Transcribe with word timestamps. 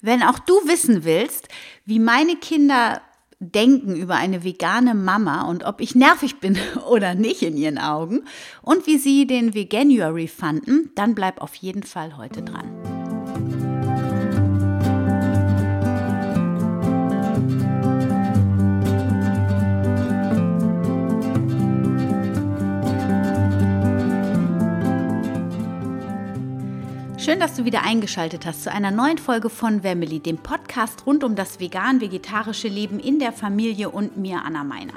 Wenn 0.00 0.22
auch 0.22 0.38
du 0.38 0.54
wissen 0.66 1.04
willst, 1.04 1.48
wie 1.84 1.98
meine 1.98 2.36
Kinder 2.36 3.00
denken 3.38 3.96
über 3.96 4.14
eine 4.14 4.44
vegane 4.44 4.94
Mama 4.94 5.42
und 5.42 5.64
ob 5.64 5.80
ich 5.80 5.94
nervig 5.94 6.40
bin 6.40 6.58
oder 6.88 7.14
nicht 7.14 7.42
in 7.42 7.56
ihren 7.56 7.78
Augen 7.78 8.24
und 8.62 8.86
wie 8.86 8.98
sie 8.98 9.26
den 9.26 9.54
Veganuary 9.54 10.28
fanden, 10.28 10.90
dann 10.94 11.14
bleib 11.14 11.40
auf 11.40 11.54
jeden 11.56 11.82
Fall 11.82 12.16
heute 12.16 12.42
dran. 12.42 12.75
Schön, 27.26 27.40
dass 27.40 27.56
du 27.56 27.64
wieder 27.64 27.82
eingeschaltet 27.82 28.46
hast 28.46 28.62
zu 28.62 28.70
einer 28.70 28.92
neuen 28.92 29.18
Folge 29.18 29.50
von 29.50 29.82
Family, 29.82 30.20
dem 30.20 30.38
Podcast 30.38 31.06
rund 31.06 31.24
um 31.24 31.34
das 31.34 31.58
vegan-vegetarische 31.58 32.68
Leben 32.68 33.00
in 33.00 33.18
der 33.18 33.32
Familie 33.32 33.90
und 33.90 34.16
mir, 34.16 34.44
Anna 34.44 34.62
Meinert. 34.62 34.94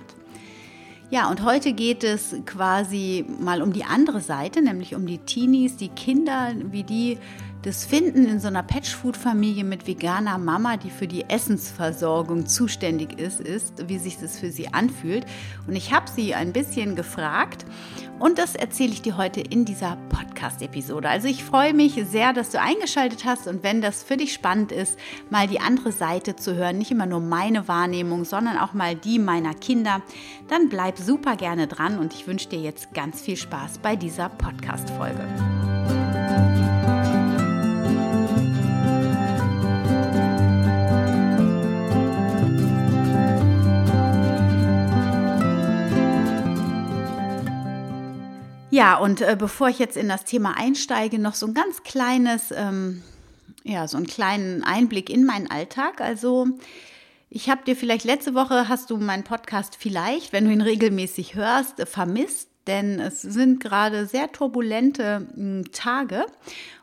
Ja, 1.09 1.31
und 1.31 1.43
heute 1.43 1.73
geht 1.73 2.03
es 2.03 2.35
quasi 2.45 3.25
mal 3.39 3.63
um 3.63 3.73
die 3.73 3.83
andere 3.83 4.21
Seite, 4.21 4.61
nämlich 4.61 4.93
um 4.93 5.07
die 5.07 5.17
Teenies, 5.17 5.75
die 5.77 5.87
Kinder, 5.87 6.53
wie 6.69 6.83
die 6.83 7.17
das 7.63 7.83
Finden 7.83 8.27
in 8.27 8.39
so 8.39 8.47
einer 8.47 8.61
Patchfood-Familie 8.61 9.63
mit 9.63 9.87
veganer 9.87 10.37
Mama, 10.37 10.77
die 10.77 10.91
für 10.91 11.07
die 11.07 11.27
Essensversorgung 11.27 12.45
zuständig 12.45 13.19
ist, 13.19 13.41
ist, 13.41 13.89
wie 13.89 13.97
sich 13.97 14.19
das 14.19 14.37
für 14.37 14.51
sie 14.51 14.71
anfühlt. 14.71 15.25
Und 15.67 15.75
ich 15.75 15.91
habe 15.93 16.05
sie 16.15 16.35
ein 16.35 16.53
bisschen 16.53 16.95
gefragt 16.95 17.65
und 18.19 18.37
das 18.37 18.55
erzähle 18.55 18.91
ich 18.91 19.01
dir 19.01 19.17
heute 19.17 19.41
in 19.41 19.65
dieser 19.65 19.97
Podcast-Episode. 20.09 21.09
Also 21.09 21.27
ich 21.27 21.43
freue 21.43 21.73
mich 21.73 21.93
sehr, 22.09 22.33
dass 22.33 22.51
du 22.51 22.59
eingeschaltet 22.59 23.25
hast 23.25 23.47
und 23.47 23.63
wenn 23.63 23.81
das 23.81 24.03
für 24.03 24.17
dich 24.17 24.33
spannend 24.33 24.71
ist, 24.71 24.99
mal 25.29 25.47
die 25.47 25.59
andere 25.59 25.91
Seite 25.91 26.35
zu 26.35 26.55
hören, 26.55 26.77
nicht 26.77 26.91
immer 26.91 27.05
nur 27.05 27.21
meine 27.21 27.67
Wahrnehmung, 27.67 28.25
sondern 28.25 28.57
auch 28.57 28.73
mal 28.73 28.95
die 28.95 29.19
meiner 29.19 29.53
Kinder, 29.53 30.01
dann 30.47 30.69
bleib 30.69 30.97
super 30.97 31.35
gerne 31.35 31.67
dran 31.67 31.97
und 31.97 32.13
ich 32.13 32.27
wünsche 32.27 32.49
dir 32.49 32.59
jetzt 32.59 32.93
ganz 32.93 33.21
viel 33.21 33.37
Spaß 33.37 33.79
bei 33.79 33.95
dieser 33.95 34.29
Podcast-Folge. 34.29 35.78
Ja, 48.79 48.95
und 48.95 49.19
äh, 49.19 49.35
bevor 49.37 49.67
ich 49.67 49.77
jetzt 49.77 49.97
in 49.97 50.07
das 50.07 50.23
Thema 50.23 50.55
einsteige, 50.55 51.19
noch 51.19 51.33
so 51.33 51.45
ein 51.47 51.53
ganz 51.53 51.83
kleines, 51.83 52.51
ähm, 52.51 53.03
ja, 53.65 53.85
so 53.89 53.97
einen 53.97 54.07
kleinen 54.07 54.63
Einblick 54.63 55.09
in 55.09 55.25
meinen 55.25 55.51
Alltag. 55.51 55.99
Also 55.99 56.47
ich 57.29 57.49
habe 57.49 57.65
dir 57.65 57.75
vielleicht 57.75 58.05
letzte 58.05 58.35
Woche, 58.35 58.69
hast 58.69 58.89
du 58.89 58.95
meinen 58.95 59.25
Podcast 59.25 59.75
vielleicht, 59.77 60.31
wenn 60.31 60.45
du 60.45 60.51
ihn 60.53 60.61
regelmäßig 60.61 61.35
hörst, 61.35 61.85
vermisst 61.89 62.47
denn 62.67 63.01
es 63.01 63.21
sind 63.21 63.61
gerade 63.61 64.05
sehr 64.05 64.31
turbulente 64.31 65.27
hm, 65.33 65.73
Tage. 65.73 66.25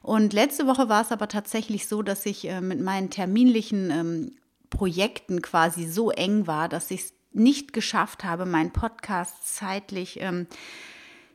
Und 0.03 0.35
letzte 0.35 0.67
Woche 0.67 0.91
war 0.91 1.01
es 1.01 1.13
aber 1.13 1.29
tatsächlich 1.29 1.89
so, 1.89 2.03
dass 2.03 2.27
ich 2.27 2.47
äh, 2.47 2.61
mit 2.61 2.79
meinen 2.79 3.09
terminlichen 3.09 3.91
ähm, 3.91 4.33
Projekten 4.69 5.41
quasi 5.41 5.87
so 5.87 6.11
eng 6.11 6.47
war, 6.47 6.69
dass 6.69 6.91
ich 6.91 7.05
es 7.05 7.15
nicht 7.33 7.73
geschafft 7.73 8.23
habe, 8.23 8.45
meinen 8.45 8.73
Podcast 8.73 9.57
zeitlich 9.57 10.21
ähm, 10.21 10.47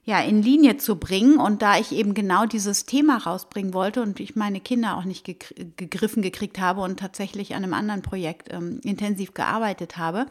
ja, 0.04 0.20
in 0.22 0.42
Linie 0.42 0.78
zu 0.78 0.96
bringen. 0.98 1.38
Und 1.38 1.62
da 1.62 1.78
ich 1.78 1.92
eben 1.92 2.14
genau 2.14 2.46
dieses 2.46 2.86
Thema 2.86 3.18
rausbringen 3.18 3.74
wollte 3.74 4.02
und 4.02 4.20
ich 4.20 4.36
meine 4.36 4.60
Kinder 4.60 4.98
auch 4.98 5.06
nicht 5.06 5.26
gegriffen 5.26 6.22
gekriegt 6.22 6.60
habe 6.60 6.82
und 6.82 7.00
tatsächlich 7.00 7.56
an 7.56 7.64
einem 7.64 7.74
anderen 7.74 8.02
Projekt 8.02 8.52
ähm, 8.52 8.80
intensiv 8.84 9.34
gearbeitet 9.34 9.98
habe, 9.98 10.26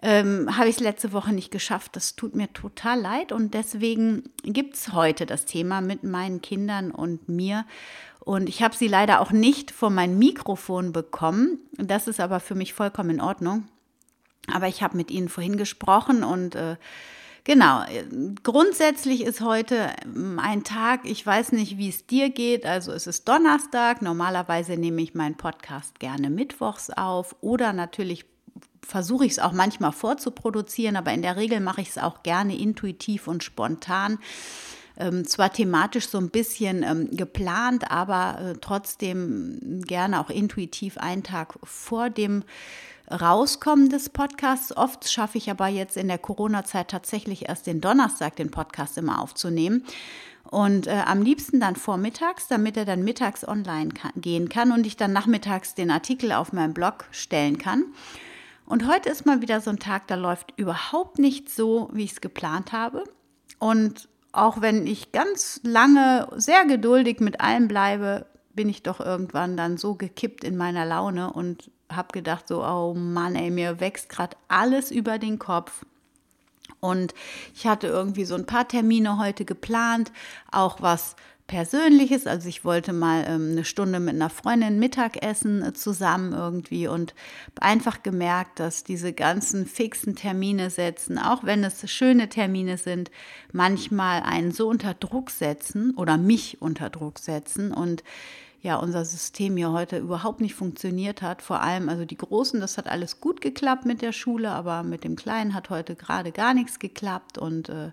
ähm, 0.00 0.56
habe 0.56 0.68
ich 0.68 0.76
es 0.76 0.80
letzte 0.80 1.12
Woche 1.12 1.32
nicht 1.32 1.50
geschafft. 1.50 1.96
Das 1.96 2.16
tut 2.16 2.34
mir 2.34 2.52
total 2.52 3.00
leid 3.00 3.32
und 3.32 3.54
deswegen 3.54 4.30
gibt 4.42 4.76
es 4.76 4.92
heute 4.92 5.26
das 5.26 5.44
Thema 5.44 5.80
mit 5.80 6.04
meinen 6.04 6.40
Kindern 6.40 6.90
und 6.90 7.28
mir. 7.28 7.66
Und 8.20 8.48
ich 8.48 8.62
habe 8.62 8.76
sie 8.76 8.88
leider 8.88 9.20
auch 9.20 9.32
nicht 9.32 9.70
vor 9.70 9.90
mein 9.90 10.18
Mikrofon 10.18 10.92
bekommen. 10.92 11.58
Das 11.76 12.06
ist 12.08 12.20
aber 12.20 12.40
für 12.40 12.54
mich 12.54 12.74
vollkommen 12.74 13.10
in 13.10 13.20
Ordnung. 13.20 13.66
Aber 14.52 14.68
ich 14.68 14.82
habe 14.82 14.96
mit 14.96 15.10
ihnen 15.10 15.28
vorhin 15.28 15.56
gesprochen 15.56 16.24
und 16.24 16.54
äh, 16.54 16.76
Genau, 17.48 17.82
grundsätzlich 18.42 19.24
ist 19.24 19.40
heute 19.40 19.88
ähm, 20.04 20.38
ein 20.38 20.64
Tag, 20.64 21.00
ich 21.04 21.24
weiß 21.24 21.52
nicht, 21.52 21.78
wie 21.78 21.88
es 21.88 22.04
dir 22.04 22.28
geht, 22.28 22.66
also 22.66 22.92
es 22.92 23.06
ist 23.06 23.26
Donnerstag, 23.26 24.02
normalerweise 24.02 24.76
nehme 24.76 25.00
ich 25.00 25.14
meinen 25.14 25.38
Podcast 25.38 25.98
gerne 25.98 26.28
mittwochs 26.28 26.90
auf. 26.90 27.36
Oder 27.40 27.72
natürlich 27.72 28.26
versuche 28.86 29.24
ich 29.24 29.32
es 29.32 29.38
auch 29.38 29.52
manchmal 29.52 29.92
vorzuproduzieren, 29.92 30.94
aber 30.96 31.14
in 31.14 31.22
der 31.22 31.36
Regel 31.36 31.60
mache 31.60 31.80
ich 31.80 31.88
es 31.88 31.96
auch 31.96 32.22
gerne 32.22 32.54
intuitiv 32.54 33.26
und 33.26 33.42
spontan. 33.42 34.18
Ähm, 34.98 35.24
zwar 35.26 35.50
thematisch 35.50 36.06
so 36.10 36.18
ein 36.18 36.28
bisschen 36.28 36.82
ähm, 36.82 37.08
geplant, 37.12 37.90
aber 37.90 38.40
äh, 38.40 38.58
trotzdem 38.60 39.80
gerne 39.86 40.20
auch 40.20 40.28
intuitiv 40.28 40.98
einen 40.98 41.22
Tag 41.22 41.54
vor 41.62 42.10
dem 42.10 42.44
Rauskommen 43.10 43.88
des 43.88 44.10
Podcasts. 44.10 44.76
Oft 44.76 45.10
schaffe 45.10 45.38
ich 45.38 45.50
aber 45.50 45.68
jetzt 45.68 45.96
in 45.96 46.08
der 46.08 46.18
Corona-Zeit 46.18 46.88
tatsächlich 46.88 47.48
erst 47.48 47.66
den 47.66 47.80
Donnerstag 47.80 48.36
den 48.36 48.50
Podcast 48.50 48.98
immer 48.98 49.22
aufzunehmen. 49.22 49.84
Und 50.50 50.86
äh, 50.86 51.02
am 51.04 51.22
liebsten 51.22 51.60
dann 51.60 51.76
vormittags, 51.76 52.48
damit 52.48 52.76
er 52.76 52.84
dann 52.84 53.04
mittags 53.04 53.46
online 53.46 53.90
kann, 53.90 54.12
gehen 54.16 54.48
kann 54.48 54.72
und 54.72 54.86
ich 54.86 54.96
dann 54.96 55.12
nachmittags 55.12 55.74
den 55.74 55.90
Artikel 55.90 56.32
auf 56.32 56.52
meinem 56.52 56.74
Blog 56.74 57.04
stellen 57.10 57.58
kann. 57.58 57.84
Und 58.64 58.86
heute 58.86 59.08
ist 59.08 59.26
mal 59.26 59.40
wieder 59.40 59.60
so 59.60 59.70
ein 59.70 59.78
Tag, 59.78 60.06
da 60.08 60.14
läuft 60.14 60.52
überhaupt 60.56 61.18
nicht 61.18 61.50
so, 61.50 61.88
wie 61.92 62.04
ich 62.04 62.12
es 62.12 62.20
geplant 62.20 62.72
habe. 62.72 63.04
Und 63.58 64.08
auch 64.32 64.60
wenn 64.60 64.86
ich 64.86 65.12
ganz 65.12 65.60
lange 65.64 66.28
sehr 66.36 66.64
geduldig 66.66 67.20
mit 67.20 67.40
allem 67.40 67.68
bleibe, 67.68 68.26
bin 68.58 68.68
ich 68.68 68.82
doch 68.82 68.98
irgendwann 68.98 69.56
dann 69.56 69.76
so 69.76 69.94
gekippt 69.94 70.42
in 70.42 70.56
meiner 70.56 70.84
Laune 70.84 71.32
und 71.32 71.70
habe 71.88 72.08
gedacht, 72.10 72.48
so, 72.48 72.64
oh 72.64 72.92
Mann, 72.92 73.36
ey, 73.36 73.52
mir 73.52 73.78
wächst 73.78 74.08
gerade 74.08 74.36
alles 74.48 74.90
über 74.90 75.20
den 75.20 75.38
Kopf. 75.38 75.86
Und 76.80 77.14
ich 77.54 77.68
hatte 77.68 77.86
irgendwie 77.86 78.24
so 78.24 78.34
ein 78.34 78.46
paar 78.46 78.66
Termine 78.66 79.16
heute 79.18 79.44
geplant, 79.44 80.10
auch 80.50 80.82
was 80.82 81.14
Persönliches. 81.46 82.26
Also 82.26 82.48
ich 82.48 82.64
wollte 82.64 82.92
mal 82.92 83.26
ähm, 83.28 83.52
eine 83.52 83.64
Stunde 83.64 84.00
mit 84.00 84.16
einer 84.16 84.28
Freundin 84.28 84.80
Mittagessen 84.80 85.62
äh, 85.62 85.72
zusammen 85.72 86.32
irgendwie 86.32 86.88
und 86.88 87.14
einfach 87.60 88.02
gemerkt, 88.02 88.58
dass 88.58 88.82
diese 88.82 89.12
ganzen 89.12 89.66
fixen 89.66 90.16
Termine 90.16 90.68
setzen, 90.70 91.16
auch 91.16 91.44
wenn 91.44 91.62
es 91.62 91.88
schöne 91.88 92.28
Termine 92.28 92.76
sind, 92.76 93.12
manchmal 93.52 94.22
einen 94.24 94.50
so 94.50 94.68
unter 94.68 94.94
Druck 94.94 95.30
setzen 95.30 95.94
oder 95.96 96.18
mich 96.18 96.60
unter 96.60 96.90
Druck 96.90 97.20
setzen 97.20 97.72
und 97.72 98.02
ja 98.68 98.76
unser 98.76 99.04
System 99.04 99.56
hier 99.56 99.72
heute 99.72 99.98
überhaupt 99.98 100.40
nicht 100.40 100.54
funktioniert 100.54 101.22
hat. 101.22 101.42
Vor 101.42 101.60
allem, 101.60 101.88
also 101.88 102.04
die 102.04 102.16
Großen, 102.16 102.60
das 102.60 102.78
hat 102.78 102.86
alles 102.86 103.20
gut 103.20 103.40
geklappt 103.40 103.86
mit 103.86 104.02
der 104.02 104.12
Schule, 104.12 104.50
aber 104.50 104.82
mit 104.82 105.04
dem 105.04 105.16
Kleinen 105.16 105.54
hat 105.54 105.70
heute 105.70 105.96
gerade 105.96 106.32
gar 106.32 106.54
nichts 106.54 106.78
geklappt. 106.78 107.38
Und 107.38 107.70
äh, 107.70 107.92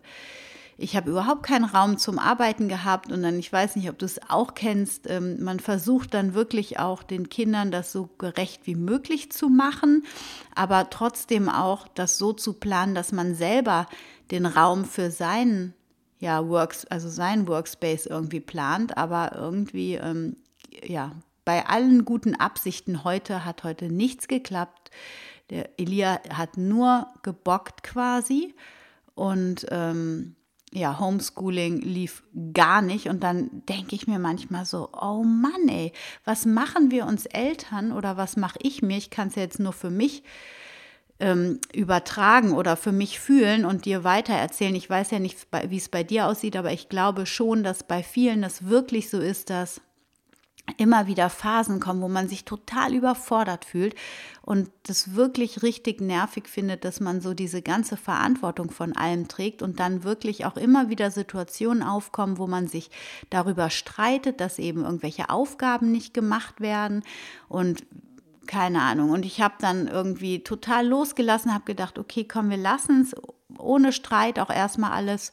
ich 0.77 0.97
habe 0.97 1.09
überhaupt 1.09 1.43
keinen 1.43 1.63
Raum 1.63 1.97
zum 1.97 2.19
Arbeiten 2.19 2.67
gehabt. 2.67 3.11
Und 3.11 3.23
dann, 3.23 3.39
ich 3.39 3.51
weiß 3.51 3.77
nicht, 3.77 3.89
ob 3.89 3.97
du 3.97 4.05
es 4.05 4.19
auch 4.29 4.53
kennst, 4.53 5.09
ähm, 5.09 5.41
man 5.41 5.61
versucht 5.61 6.13
dann 6.13 6.33
wirklich 6.33 6.77
auch 6.77 7.03
den 7.03 7.29
Kindern 7.29 7.71
das 7.71 7.93
so 7.93 8.09
gerecht 8.17 8.67
wie 8.67 8.75
möglich 8.75 9.31
zu 9.31 9.47
machen, 9.47 10.03
aber 10.53 10.89
trotzdem 10.89 11.47
auch 11.47 11.87
das 11.87 12.17
so 12.17 12.33
zu 12.33 12.53
planen, 12.53 12.95
dass 12.95 13.13
man 13.13 13.33
selber 13.33 13.87
den 14.31 14.45
Raum 14.45 14.83
für 14.83 15.09
seinen 15.09 15.73
ja, 16.19 16.47
Works, 16.47 16.85
also 16.85 17.07
sein 17.07 17.47
Workspace 17.47 18.07
irgendwie 18.07 18.39
plant, 18.39 18.97
aber 18.97 19.33
irgendwie 19.35 19.95
ähm, 19.95 20.35
ja, 20.83 21.11
bei 21.45 21.65
allen 21.67 22.05
guten 22.05 22.35
Absichten 22.35 23.03
heute 23.03 23.45
hat 23.45 23.63
heute 23.63 23.89
nichts 23.89 24.27
geklappt. 24.27 24.91
Der 25.51 25.79
Elia 25.79 26.19
hat 26.29 26.57
nur 26.57 27.07
gebockt 27.21 27.83
quasi 27.83 28.55
und 29.13 29.67
ähm, 29.69 30.35
ja, 30.71 30.99
Homeschooling 30.99 31.81
lief 31.81 32.23
gar 32.53 32.81
nicht. 32.81 33.07
Und 33.07 33.23
dann 33.23 33.63
denke 33.69 33.95
ich 33.95 34.07
mir 34.07 34.19
manchmal 34.19 34.65
so, 34.65 34.89
oh 34.91 35.23
Mann, 35.23 35.69
ey, 35.69 35.93
was 36.25 36.45
machen 36.45 36.91
wir 36.91 37.05
uns 37.05 37.25
Eltern 37.25 37.91
oder 37.91 38.17
was 38.17 38.35
mache 38.35 38.59
ich 38.61 38.81
mir? 38.81 38.97
Ich 38.97 39.09
kann 39.09 39.29
es 39.29 39.35
ja 39.35 39.43
jetzt 39.43 39.59
nur 39.59 39.71
für 39.71 39.89
mich 39.89 40.23
ähm, 41.19 41.59
übertragen 41.73 42.53
oder 42.53 42.75
für 42.75 42.91
mich 42.91 43.19
fühlen 43.19 43.63
und 43.65 43.85
dir 43.85 44.03
weitererzählen. 44.03 44.75
Ich 44.75 44.89
weiß 44.89 45.11
ja 45.11 45.19
nicht, 45.19 45.47
wie 45.69 45.77
es 45.77 45.89
bei 45.89 46.03
dir 46.03 46.27
aussieht, 46.27 46.57
aber 46.57 46.73
ich 46.73 46.89
glaube 46.89 47.25
schon, 47.25 47.63
dass 47.63 47.83
bei 47.83 48.03
vielen 48.03 48.41
das 48.41 48.65
wirklich 48.65 49.09
so 49.09 49.19
ist, 49.19 49.49
dass 49.49 49.79
immer 50.77 51.07
wieder 51.07 51.29
Phasen 51.29 51.79
kommen, 51.79 52.01
wo 52.01 52.07
man 52.07 52.27
sich 52.27 52.43
total 52.43 52.93
überfordert 52.93 53.65
fühlt 53.65 53.95
und 54.41 54.69
das 54.83 55.15
wirklich 55.15 55.63
richtig 55.63 56.01
nervig 56.01 56.47
findet, 56.47 56.85
dass 56.85 56.99
man 56.99 57.21
so 57.21 57.33
diese 57.33 57.61
ganze 57.61 57.97
Verantwortung 57.97 58.71
von 58.71 58.95
allem 58.95 59.27
trägt 59.27 59.61
und 59.61 59.79
dann 59.79 60.03
wirklich 60.03 60.45
auch 60.45 60.57
immer 60.57 60.89
wieder 60.89 61.11
Situationen 61.11 61.83
aufkommen, 61.83 62.37
wo 62.37 62.47
man 62.47 62.67
sich 62.67 62.89
darüber 63.29 63.69
streitet, 63.69 64.41
dass 64.41 64.59
eben 64.59 64.83
irgendwelche 64.83 65.29
Aufgaben 65.29 65.91
nicht 65.91 66.13
gemacht 66.13 66.59
werden 66.61 67.03
und 67.47 67.85
keine 68.47 68.81
Ahnung. 68.81 69.09
Und 69.09 69.25
ich 69.25 69.41
habe 69.41 69.55
dann 69.59 69.87
irgendwie 69.87 70.43
total 70.43 70.87
losgelassen, 70.87 71.53
habe 71.53 71.65
gedacht, 71.65 71.97
okay, 71.97 72.25
komm, 72.25 72.49
wir 72.49 72.57
lassen 72.57 73.01
es 73.01 73.15
ohne 73.57 73.91
Streit 73.91 74.39
auch 74.39 74.49
erstmal 74.49 74.91
alles. 74.91 75.31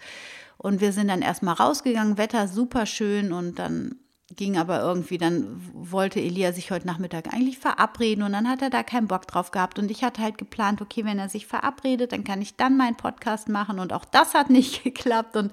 Und 0.56 0.80
wir 0.80 0.92
sind 0.92 1.08
dann 1.08 1.22
erstmal 1.22 1.54
rausgegangen, 1.54 2.18
Wetter 2.18 2.48
super 2.48 2.86
schön 2.86 3.32
und 3.32 3.58
dann 3.58 3.96
ging 4.36 4.56
aber 4.56 4.80
irgendwie, 4.80 5.18
dann 5.18 5.60
wollte 5.72 6.20
Elia 6.20 6.52
sich 6.52 6.70
heute 6.70 6.86
Nachmittag 6.86 7.32
eigentlich 7.32 7.58
verabreden 7.58 8.24
und 8.24 8.32
dann 8.32 8.48
hat 8.48 8.62
er 8.62 8.70
da 8.70 8.82
keinen 8.82 9.08
Bock 9.08 9.26
drauf 9.26 9.50
gehabt. 9.50 9.78
Und 9.78 9.90
ich 9.90 10.04
hatte 10.04 10.22
halt 10.22 10.38
geplant, 10.38 10.80
okay, 10.80 11.04
wenn 11.04 11.18
er 11.18 11.28
sich 11.28 11.46
verabredet, 11.46 12.12
dann 12.12 12.24
kann 12.24 12.42
ich 12.42 12.56
dann 12.56 12.76
meinen 12.76 12.96
Podcast 12.96 13.48
machen 13.48 13.78
und 13.78 13.92
auch 13.92 14.04
das 14.04 14.34
hat 14.34 14.50
nicht 14.50 14.84
geklappt. 14.84 15.36
Und 15.36 15.52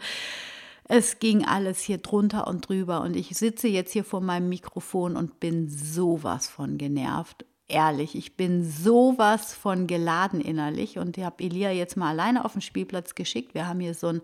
es 0.85 1.19
ging 1.19 1.45
alles 1.45 1.79
hier 1.81 1.99
drunter 1.99 2.47
und 2.47 2.67
drüber. 2.67 3.01
Und 3.01 3.15
ich 3.15 3.29
sitze 3.37 3.67
jetzt 3.67 3.93
hier 3.93 4.03
vor 4.03 4.21
meinem 4.21 4.49
Mikrofon 4.49 5.15
und 5.15 5.39
bin 5.39 5.69
sowas 5.69 6.47
von 6.47 6.77
genervt. 6.77 7.45
Ehrlich, 7.71 8.15
ich 8.15 8.35
bin 8.35 8.69
sowas 8.69 9.53
von 9.53 9.85
geladen 9.85 10.41
innerlich 10.41 10.97
und 10.97 11.17
ich 11.19 11.23
habe 11.23 11.43
Elia 11.43 11.71
jetzt 11.71 11.97
mal 11.97 12.09
alleine 12.09 12.43
auf 12.43 12.53
den 12.53 12.61
Spielplatz 12.61 13.13
geschickt. 13.13 13.53
Wir 13.53 13.67
haben 13.67 13.79
hier 13.79 13.93
so 13.93 14.07
ein 14.07 14.21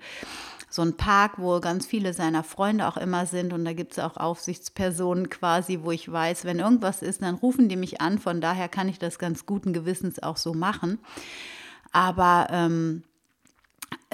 so 0.67 0.81
ein 0.81 0.97
Park, 0.97 1.33
wo 1.37 1.59
ganz 1.59 1.85
viele 1.85 2.13
seiner 2.13 2.43
Freunde 2.43 2.87
auch 2.87 2.97
immer 2.97 3.25
sind 3.25 3.53
und 3.53 3.63
da 3.63 3.73
gibt 3.73 3.93
es 3.93 3.99
auch 3.99 4.17
Aufsichtspersonen 4.17 5.29
quasi, 5.29 5.79
wo 5.83 5.91
ich 5.91 6.11
weiß, 6.11 6.43
wenn 6.43 6.59
irgendwas 6.59 7.01
ist, 7.01 7.21
dann 7.21 7.35
rufen 7.35 7.69
die 7.69 7.77
mich 7.77 8.01
an. 8.01 8.19
Von 8.19 8.41
daher 8.41 8.67
kann 8.67 8.89
ich 8.89 8.99
das 8.99 9.17
ganz 9.17 9.45
guten 9.45 9.71
Gewissens 9.71 10.21
auch 10.21 10.37
so 10.37 10.53
machen. 10.53 10.99
Aber 11.91 12.47
ähm, 12.51 13.03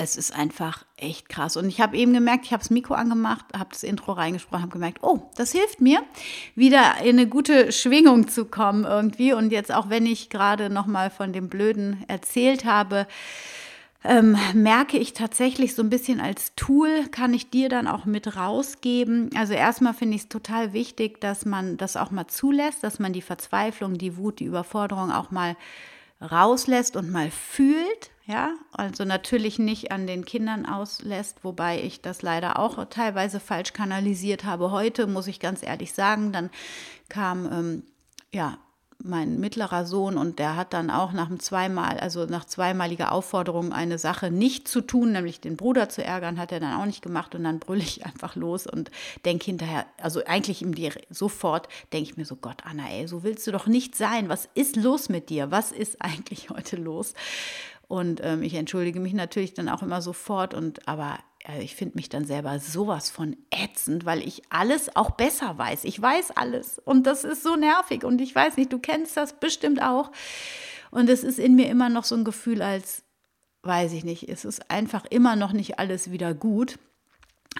es 0.01 0.17
ist 0.17 0.35
einfach 0.35 0.85
echt 0.97 1.29
krass. 1.29 1.57
Und 1.57 1.67
ich 1.67 1.79
habe 1.79 1.95
eben 1.95 2.13
gemerkt, 2.13 2.45
ich 2.45 2.53
habe 2.53 2.61
das 2.61 2.69
Mikro 2.69 2.95
angemacht, 2.95 3.45
habe 3.55 3.69
das 3.71 3.83
Intro 3.83 4.13
reingesprochen, 4.13 4.63
habe 4.63 4.71
gemerkt, 4.71 4.99
oh, 5.01 5.29
das 5.35 5.51
hilft 5.51 5.79
mir, 5.81 6.03
wieder 6.55 6.95
in 7.03 7.19
eine 7.19 7.27
gute 7.27 7.71
Schwingung 7.71 8.27
zu 8.27 8.45
kommen 8.45 8.83
irgendwie. 8.83 9.33
Und 9.33 9.51
jetzt 9.51 9.71
auch 9.71 9.89
wenn 9.89 10.05
ich 10.05 10.29
gerade 10.29 10.69
noch 10.69 10.87
mal 10.87 11.09
von 11.09 11.33
dem 11.33 11.49
Blöden 11.49 12.03
erzählt 12.07 12.65
habe, 12.65 13.07
ähm, 14.03 14.35
merke 14.55 14.97
ich 14.97 15.13
tatsächlich 15.13 15.75
so 15.75 15.83
ein 15.83 15.91
bisschen 15.91 16.19
als 16.19 16.55
Tool, 16.55 17.07
kann 17.11 17.35
ich 17.35 17.51
dir 17.51 17.69
dann 17.69 17.87
auch 17.87 18.05
mit 18.05 18.35
rausgeben. 18.35 19.29
Also 19.35 19.53
erstmal 19.53 19.93
finde 19.93 20.15
ich 20.15 20.23
es 20.23 20.29
total 20.29 20.73
wichtig, 20.73 21.21
dass 21.21 21.45
man 21.45 21.77
das 21.77 21.97
auch 21.97 22.09
mal 22.09 22.27
zulässt, 22.27 22.83
dass 22.83 22.97
man 22.97 23.13
die 23.13 23.21
Verzweiflung, 23.21 23.99
die 23.99 24.17
Wut, 24.17 24.39
die 24.39 24.45
Überforderung 24.45 25.11
auch 25.11 25.29
mal 25.29 25.55
rauslässt 26.19 26.95
und 26.95 27.11
mal 27.11 27.29
fühlt. 27.29 28.11
Ja, 28.25 28.53
also 28.71 29.03
natürlich 29.03 29.57
nicht 29.57 29.91
an 29.91 30.05
den 30.05 30.25
Kindern 30.25 30.65
auslässt, 30.65 31.43
wobei 31.43 31.81
ich 31.81 32.01
das 32.01 32.21
leider 32.21 32.59
auch 32.59 32.85
teilweise 32.85 33.39
falsch 33.39 33.73
kanalisiert 33.73 34.43
habe. 34.43 34.71
Heute 34.71 35.07
muss 35.07 35.27
ich 35.27 35.39
ganz 35.39 35.63
ehrlich 35.63 35.93
sagen, 35.93 36.31
dann 36.31 36.51
kam 37.09 37.51
ähm, 37.51 37.83
ja 38.31 38.57
mein 39.03 39.39
mittlerer 39.39 39.85
Sohn 39.85 40.17
und 40.17 40.39
der 40.39 40.55
hat 40.55 40.73
dann 40.73 40.89
auch 40.89 41.11
nach 41.11 41.29
zweimal, 41.39 41.99
also 41.99 42.25
nach 42.25 42.45
zweimaliger 42.45 43.11
Aufforderung 43.11 43.73
eine 43.73 43.97
Sache 43.97 44.31
nicht 44.31 44.67
zu 44.67 44.81
tun, 44.81 45.11
nämlich 45.11 45.41
den 45.41 45.57
Bruder 45.57 45.89
zu 45.89 46.03
ärgern, 46.03 46.39
hat 46.39 46.51
er 46.51 46.59
dann 46.59 46.79
auch 46.79 46.85
nicht 46.85 47.01
gemacht 47.01 47.35
und 47.35 47.43
dann 47.43 47.59
brülle 47.59 47.81
ich 47.81 48.05
einfach 48.05 48.35
los 48.35 48.67
und 48.67 48.91
denke 49.25 49.45
hinterher, 49.45 49.85
also 49.97 50.23
eigentlich 50.25 50.61
im 50.61 50.75
sofort 51.09 51.67
denke 51.93 52.09
ich 52.09 52.17
mir 52.17 52.25
so, 52.25 52.35
Gott, 52.35 52.63
Anna, 52.65 52.89
ey, 52.89 53.07
so 53.07 53.23
willst 53.23 53.45
du 53.47 53.51
doch 53.51 53.67
nicht 53.67 53.95
sein. 53.95 54.29
Was 54.29 54.47
ist 54.53 54.75
los 54.75 55.09
mit 55.09 55.29
dir? 55.29 55.51
Was 55.51 55.71
ist 55.71 56.01
eigentlich 56.01 56.49
heute 56.49 56.75
los? 56.75 57.13
Und 57.91 58.21
ähm, 58.23 58.41
ich 58.41 58.53
entschuldige 58.53 59.01
mich 59.01 59.11
natürlich 59.11 59.53
dann 59.53 59.67
auch 59.67 59.81
immer 59.81 60.01
sofort 60.01 60.53
und 60.53 60.87
aber 60.87 61.19
also 61.43 61.61
ich 61.61 61.75
finde 61.75 61.97
mich 61.97 62.07
dann 62.07 62.23
selber 62.23 62.57
sowas 62.57 63.09
von 63.09 63.35
ätzend, 63.49 64.05
weil 64.05 64.25
ich 64.25 64.43
alles 64.49 64.95
auch 64.95 65.11
besser 65.11 65.57
weiß. 65.57 65.83
Ich 65.83 66.01
weiß 66.01 66.31
alles 66.37 66.79
und 66.79 67.05
das 67.05 67.25
ist 67.25 67.43
so 67.43 67.57
nervig 67.57 68.05
und 68.05 68.21
ich 68.21 68.33
weiß 68.33 68.55
nicht, 68.55 68.71
du 68.71 68.79
kennst 68.79 69.17
das 69.17 69.33
bestimmt 69.41 69.81
auch. 69.81 70.13
Und 70.89 71.09
es 71.09 71.25
ist 71.25 71.37
in 71.37 71.55
mir 71.55 71.67
immer 71.67 71.89
noch 71.89 72.05
so 72.05 72.15
ein 72.15 72.23
Gefühl, 72.23 72.61
als 72.61 73.03
weiß 73.63 73.91
ich 73.91 74.05
nicht, 74.05 74.29
es 74.29 74.45
ist 74.45 74.71
einfach 74.71 75.03
immer 75.09 75.35
noch 75.35 75.51
nicht 75.51 75.77
alles 75.77 76.11
wieder 76.11 76.33
gut. 76.33 76.79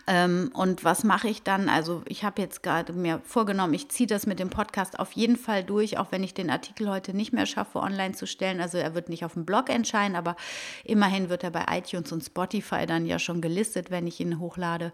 Ähm, 0.08 0.52
und 0.54 0.84
was 0.84 1.04
mache 1.04 1.28
ich 1.28 1.44
dann? 1.44 1.70
Also 1.70 2.02
ich 2.08 2.24
habe 2.24 2.42
jetzt 2.42 2.64
gerade 2.64 2.94
mir 2.94 3.22
vorgenommen, 3.24 3.74
ich 3.74 3.90
ziehe 3.90 4.08
das 4.08 4.26
mit 4.26 4.40
dem 4.40 4.50
Podcast 4.50 5.00
auf 5.00 5.12
jeden 5.12 5.36
Fall 5.36 5.64
durch, 5.64 5.98
auch 5.98 6.12
wenn 6.12 6.24
ich 6.24 6.34
den 6.34 6.50
Artikel 6.50 6.90
heute 6.90 7.14
nicht 7.14 7.34
mehr 7.34 7.46
schaffe, 7.46 7.80
online 7.80 8.14
zu 8.14 8.26
stellen. 8.26 8.62
Also 8.62 8.78
er 8.78 8.96
wird 8.96 9.10
nicht 9.10 9.26
auf 9.26 9.34
dem 9.34 9.46
Blog 9.46 9.70
erscheinen, 9.70 10.16
aber 10.16 10.36
immerhin 10.84 11.30
wird 11.30 11.44
er 11.44 11.52
bei 11.52 11.66
iTunes 11.70 12.12
und 12.12 12.24
Spotify 12.24 12.86
dann 12.86 13.06
ja 13.06 13.20
schon 13.20 13.42
gelistet, 13.42 13.92
wenn 13.92 14.08
ich 14.08 14.20
ihn 14.20 14.40
hochlade. 14.40 14.94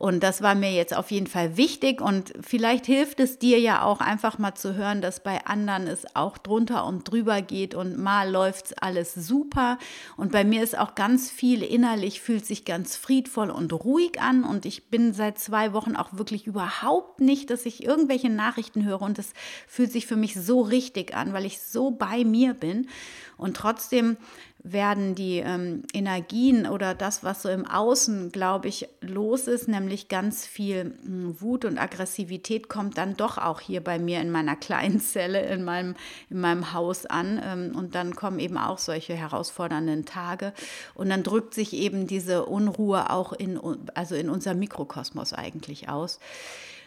Und 0.00 0.22
das 0.22 0.40
war 0.40 0.54
mir 0.54 0.72
jetzt 0.72 0.96
auf 0.96 1.10
jeden 1.10 1.26
Fall 1.26 1.58
wichtig. 1.58 2.00
Und 2.00 2.32
vielleicht 2.40 2.86
hilft 2.86 3.20
es 3.20 3.38
dir 3.38 3.60
ja 3.60 3.82
auch 3.82 4.00
einfach 4.00 4.38
mal 4.38 4.54
zu 4.54 4.74
hören, 4.74 5.02
dass 5.02 5.22
bei 5.22 5.44
anderen 5.44 5.86
es 5.86 6.16
auch 6.16 6.38
drunter 6.38 6.86
und 6.86 7.04
drüber 7.04 7.42
geht 7.42 7.74
und 7.74 7.98
mal 7.98 8.30
läuft 8.30 8.82
alles 8.82 9.12
super. 9.12 9.76
Und 10.16 10.32
bei 10.32 10.42
mir 10.42 10.62
ist 10.62 10.78
auch 10.78 10.94
ganz 10.94 11.30
viel 11.30 11.62
innerlich, 11.62 12.22
fühlt 12.22 12.46
sich 12.46 12.64
ganz 12.64 12.96
friedvoll 12.96 13.50
und 13.50 13.74
ruhig 13.74 14.22
an. 14.22 14.42
Und 14.42 14.64
ich 14.64 14.88
bin 14.88 15.12
seit 15.12 15.38
zwei 15.38 15.74
Wochen 15.74 15.96
auch 15.96 16.14
wirklich 16.14 16.46
überhaupt 16.46 17.20
nicht, 17.20 17.50
dass 17.50 17.66
ich 17.66 17.84
irgendwelche 17.84 18.30
Nachrichten 18.30 18.86
höre. 18.86 19.02
Und 19.02 19.18
es 19.18 19.34
fühlt 19.68 19.92
sich 19.92 20.06
für 20.06 20.16
mich 20.16 20.32
so 20.34 20.62
richtig 20.62 21.14
an, 21.14 21.34
weil 21.34 21.44
ich 21.44 21.60
so 21.60 21.90
bei 21.90 22.24
mir 22.24 22.54
bin. 22.54 22.88
Und 23.36 23.54
trotzdem 23.54 24.16
werden 24.62 25.14
die 25.14 25.38
ähm, 25.38 25.84
Energien 25.94 26.66
oder 26.66 26.94
das, 26.94 27.24
was 27.24 27.42
so 27.42 27.48
im 27.48 27.66
Außen, 27.66 28.30
glaube 28.30 28.68
ich, 28.68 28.88
los 29.00 29.46
ist, 29.46 29.68
nämlich 29.68 30.08
ganz 30.08 30.46
viel 30.46 30.94
äh, 31.02 31.40
Wut 31.40 31.64
und 31.64 31.78
Aggressivität, 31.78 32.68
kommt 32.68 32.98
dann 32.98 33.16
doch 33.16 33.38
auch 33.38 33.60
hier 33.60 33.82
bei 33.82 33.98
mir 33.98 34.20
in 34.20 34.30
meiner 34.30 34.56
kleinen 34.56 35.00
Zelle, 35.00 35.40
in 35.46 35.64
meinem, 35.64 35.94
in 36.28 36.40
meinem 36.40 36.72
Haus 36.74 37.06
an. 37.06 37.40
Ähm, 37.42 37.72
und 37.74 37.94
dann 37.94 38.14
kommen 38.14 38.38
eben 38.38 38.58
auch 38.58 38.78
solche 38.78 39.14
herausfordernden 39.14 40.04
Tage. 40.04 40.52
Und 40.94 41.08
dann 41.08 41.22
drückt 41.22 41.54
sich 41.54 41.72
eben 41.72 42.06
diese 42.06 42.44
Unruhe 42.44 43.10
auch 43.10 43.32
in, 43.32 43.58
also 43.94 44.14
in 44.14 44.28
unserem 44.28 44.58
Mikrokosmos 44.58 45.32
eigentlich 45.32 45.88
aus. 45.88 46.18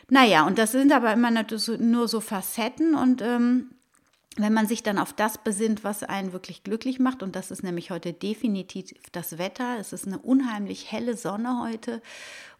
Naja, 0.09 0.45
und 0.45 0.59
das 0.59 0.73
sind 0.73 0.91
aber 0.91 1.11
immer 1.13 1.31
nur 1.31 2.07
so 2.07 2.19
Facetten 2.19 2.93
und 2.93 3.21
ähm, 3.21 3.71
wenn 4.37 4.53
man 4.53 4.67
sich 4.67 4.81
dann 4.81 4.97
auf 4.97 5.13
das 5.13 5.37
besinnt, 5.37 5.83
was 5.83 6.03
einen 6.03 6.33
wirklich 6.33 6.63
glücklich 6.63 6.99
macht, 6.99 7.21
und 7.21 7.35
das 7.35 7.51
ist 7.51 7.63
nämlich 7.63 7.91
heute 7.91 8.13
definitiv 8.13 8.93
das 9.11 9.37
Wetter, 9.37 9.77
es 9.79 9.93
ist 9.93 10.07
eine 10.07 10.17
unheimlich 10.17 10.91
helle 10.91 11.15
Sonne 11.15 11.61
heute 11.61 12.01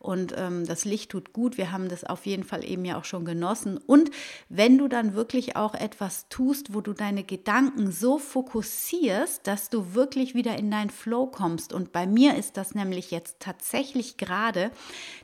und 0.03 0.35
ähm, 0.37 0.65
das 0.65 0.83
Licht 0.83 1.11
tut 1.11 1.31
gut. 1.31 1.57
Wir 1.57 1.71
haben 1.71 1.87
das 1.87 2.03
auf 2.03 2.25
jeden 2.25 2.43
Fall 2.43 2.65
eben 2.65 2.83
ja 2.83 2.99
auch 2.99 3.05
schon 3.05 3.23
genossen. 3.23 3.77
Und 3.77 4.11
wenn 4.49 4.77
du 4.77 4.89
dann 4.89 5.13
wirklich 5.13 5.55
auch 5.55 5.73
etwas 5.73 6.27
tust, 6.27 6.73
wo 6.73 6.81
du 6.81 6.91
deine 6.91 7.23
Gedanken 7.23 7.89
so 7.89 8.19
fokussierst, 8.19 9.47
dass 9.47 9.69
du 9.69 9.93
wirklich 9.93 10.35
wieder 10.35 10.57
in 10.57 10.69
deinen 10.69 10.89
Flow 10.89 11.27
kommst. 11.27 11.71
Und 11.71 11.93
bei 11.93 12.05
mir 12.05 12.35
ist 12.35 12.57
das 12.57 12.75
nämlich 12.75 13.11
jetzt 13.11 13.39
tatsächlich 13.39 14.17
gerade, 14.17 14.71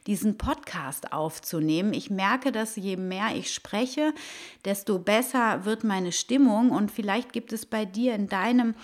diesen 0.07 0.37
Podcast 0.37 1.11
aufzunehmen. 1.11 1.93
Ich 1.93 2.09
merke, 2.09 2.53
dass 2.53 2.77
je 2.77 2.95
mehr 2.95 3.35
ich 3.35 3.53
spreche, 3.53 4.13
desto 4.63 4.97
besser 4.97 5.65
wird 5.65 5.83
meine 5.83 6.13
Stimmung. 6.13 6.69
Und 6.71 6.89
vielleicht 6.89 7.33
gibt 7.33 7.51
es 7.51 7.65
bei 7.65 7.83
dir 7.83 8.15
in 8.15 8.29
deinem 8.29 8.75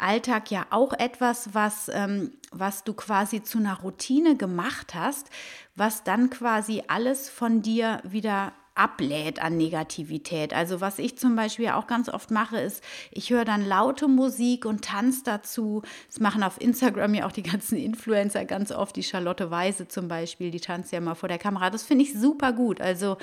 Alltag 0.00 0.50
ja 0.50 0.66
auch 0.70 0.92
etwas, 0.92 1.54
was, 1.54 1.90
ähm, 1.92 2.32
was 2.50 2.84
du 2.84 2.94
quasi 2.94 3.42
zu 3.42 3.58
einer 3.58 3.80
Routine 3.80 4.36
gemacht 4.36 4.94
hast, 4.94 5.30
was 5.76 6.04
dann 6.04 6.30
quasi 6.30 6.82
alles 6.88 7.28
von 7.28 7.62
dir 7.62 8.00
wieder 8.04 8.52
ablädt 8.74 9.42
an 9.42 9.56
Negativität. 9.56 10.54
Also 10.54 10.80
was 10.80 10.98
ich 10.98 11.18
zum 11.18 11.36
Beispiel 11.36 11.68
auch 11.70 11.86
ganz 11.86 12.08
oft 12.08 12.30
mache, 12.30 12.58
ist, 12.58 12.82
ich 13.10 13.30
höre 13.30 13.44
dann 13.44 13.66
laute 13.66 14.08
Musik 14.08 14.64
und 14.64 14.84
tanze 14.84 15.22
dazu. 15.24 15.82
Das 16.06 16.20
machen 16.20 16.42
auf 16.42 16.60
Instagram 16.60 17.14
ja 17.14 17.26
auch 17.26 17.32
die 17.32 17.42
ganzen 17.42 17.76
Influencer 17.76 18.44
ganz 18.44 18.72
oft, 18.72 18.96
die 18.96 19.02
Charlotte 19.02 19.50
Weise 19.50 19.88
zum 19.88 20.08
Beispiel, 20.08 20.50
die 20.50 20.60
tanzt 20.60 20.92
ja 20.92 21.00
mal 21.00 21.14
vor 21.14 21.28
der 21.28 21.38
Kamera. 21.38 21.70
Das 21.70 21.82
finde 21.82 22.04
ich 22.04 22.14
super 22.18 22.52
gut. 22.52 22.80
Also 22.80 23.16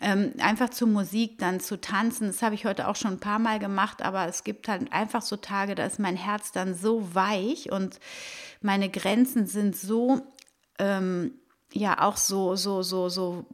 ähm, 0.00 0.32
einfach 0.38 0.70
zur 0.70 0.88
Musik 0.88 1.38
dann 1.38 1.60
zu 1.60 1.80
tanzen, 1.80 2.28
das 2.28 2.42
habe 2.42 2.54
ich 2.54 2.64
heute 2.64 2.88
auch 2.88 2.96
schon 2.96 3.12
ein 3.12 3.20
paar 3.20 3.38
Mal 3.38 3.58
gemacht, 3.58 4.02
aber 4.02 4.26
es 4.26 4.44
gibt 4.44 4.68
halt 4.68 4.92
einfach 4.92 5.22
so 5.22 5.36
Tage, 5.36 5.74
da 5.74 5.84
ist 5.84 5.98
mein 5.98 6.16
Herz 6.16 6.52
dann 6.52 6.74
so 6.74 7.14
weich 7.14 7.72
und 7.72 7.98
meine 8.60 8.88
Grenzen 8.88 9.46
sind 9.46 9.76
so, 9.76 10.20
ähm, 10.78 11.34
ja, 11.72 12.00
auch 12.02 12.16
so, 12.16 12.56
so, 12.56 12.82
so, 12.82 13.08
so 13.08 13.44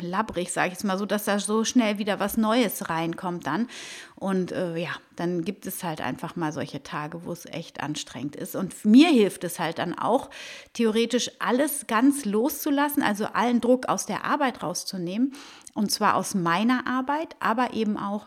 labbrig, 0.00 0.52
sage 0.52 0.68
ich 0.68 0.78
es 0.78 0.84
mal 0.84 0.98
so, 0.98 1.06
dass 1.06 1.24
da 1.24 1.38
so 1.38 1.64
schnell 1.64 1.98
wieder 1.98 2.20
was 2.20 2.36
Neues 2.36 2.88
reinkommt 2.88 3.46
dann. 3.46 3.68
Und 4.16 4.52
äh, 4.52 4.76
ja, 4.76 4.90
dann 5.16 5.44
gibt 5.44 5.66
es 5.66 5.84
halt 5.84 6.00
einfach 6.00 6.36
mal 6.36 6.52
solche 6.52 6.82
Tage, 6.82 7.24
wo 7.24 7.32
es 7.32 7.46
echt 7.46 7.80
anstrengend 7.80 8.36
ist. 8.36 8.56
Und 8.56 8.84
mir 8.84 9.08
hilft 9.08 9.44
es 9.44 9.58
halt 9.58 9.78
dann 9.78 9.98
auch, 9.98 10.30
theoretisch 10.72 11.30
alles 11.38 11.86
ganz 11.86 12.24
loszulassen, 12.24 13.02
also 13.02 13.26
allen 13.26 13.60
Druck 13.60 13.88
aus 13.88 14.06
der 14.06 14.24
Arbeit 14.24 14.62
rauszunehmen. 14.62 15.32
Und 15.74 15.92
zwar 15.92 16.16
aus 16.16 16.34
meiner 16.34 16.86
Arbeit, 16.86 17.36
aber 17.40 17.74
eben 17.74 17.96
auch 17.96 18.26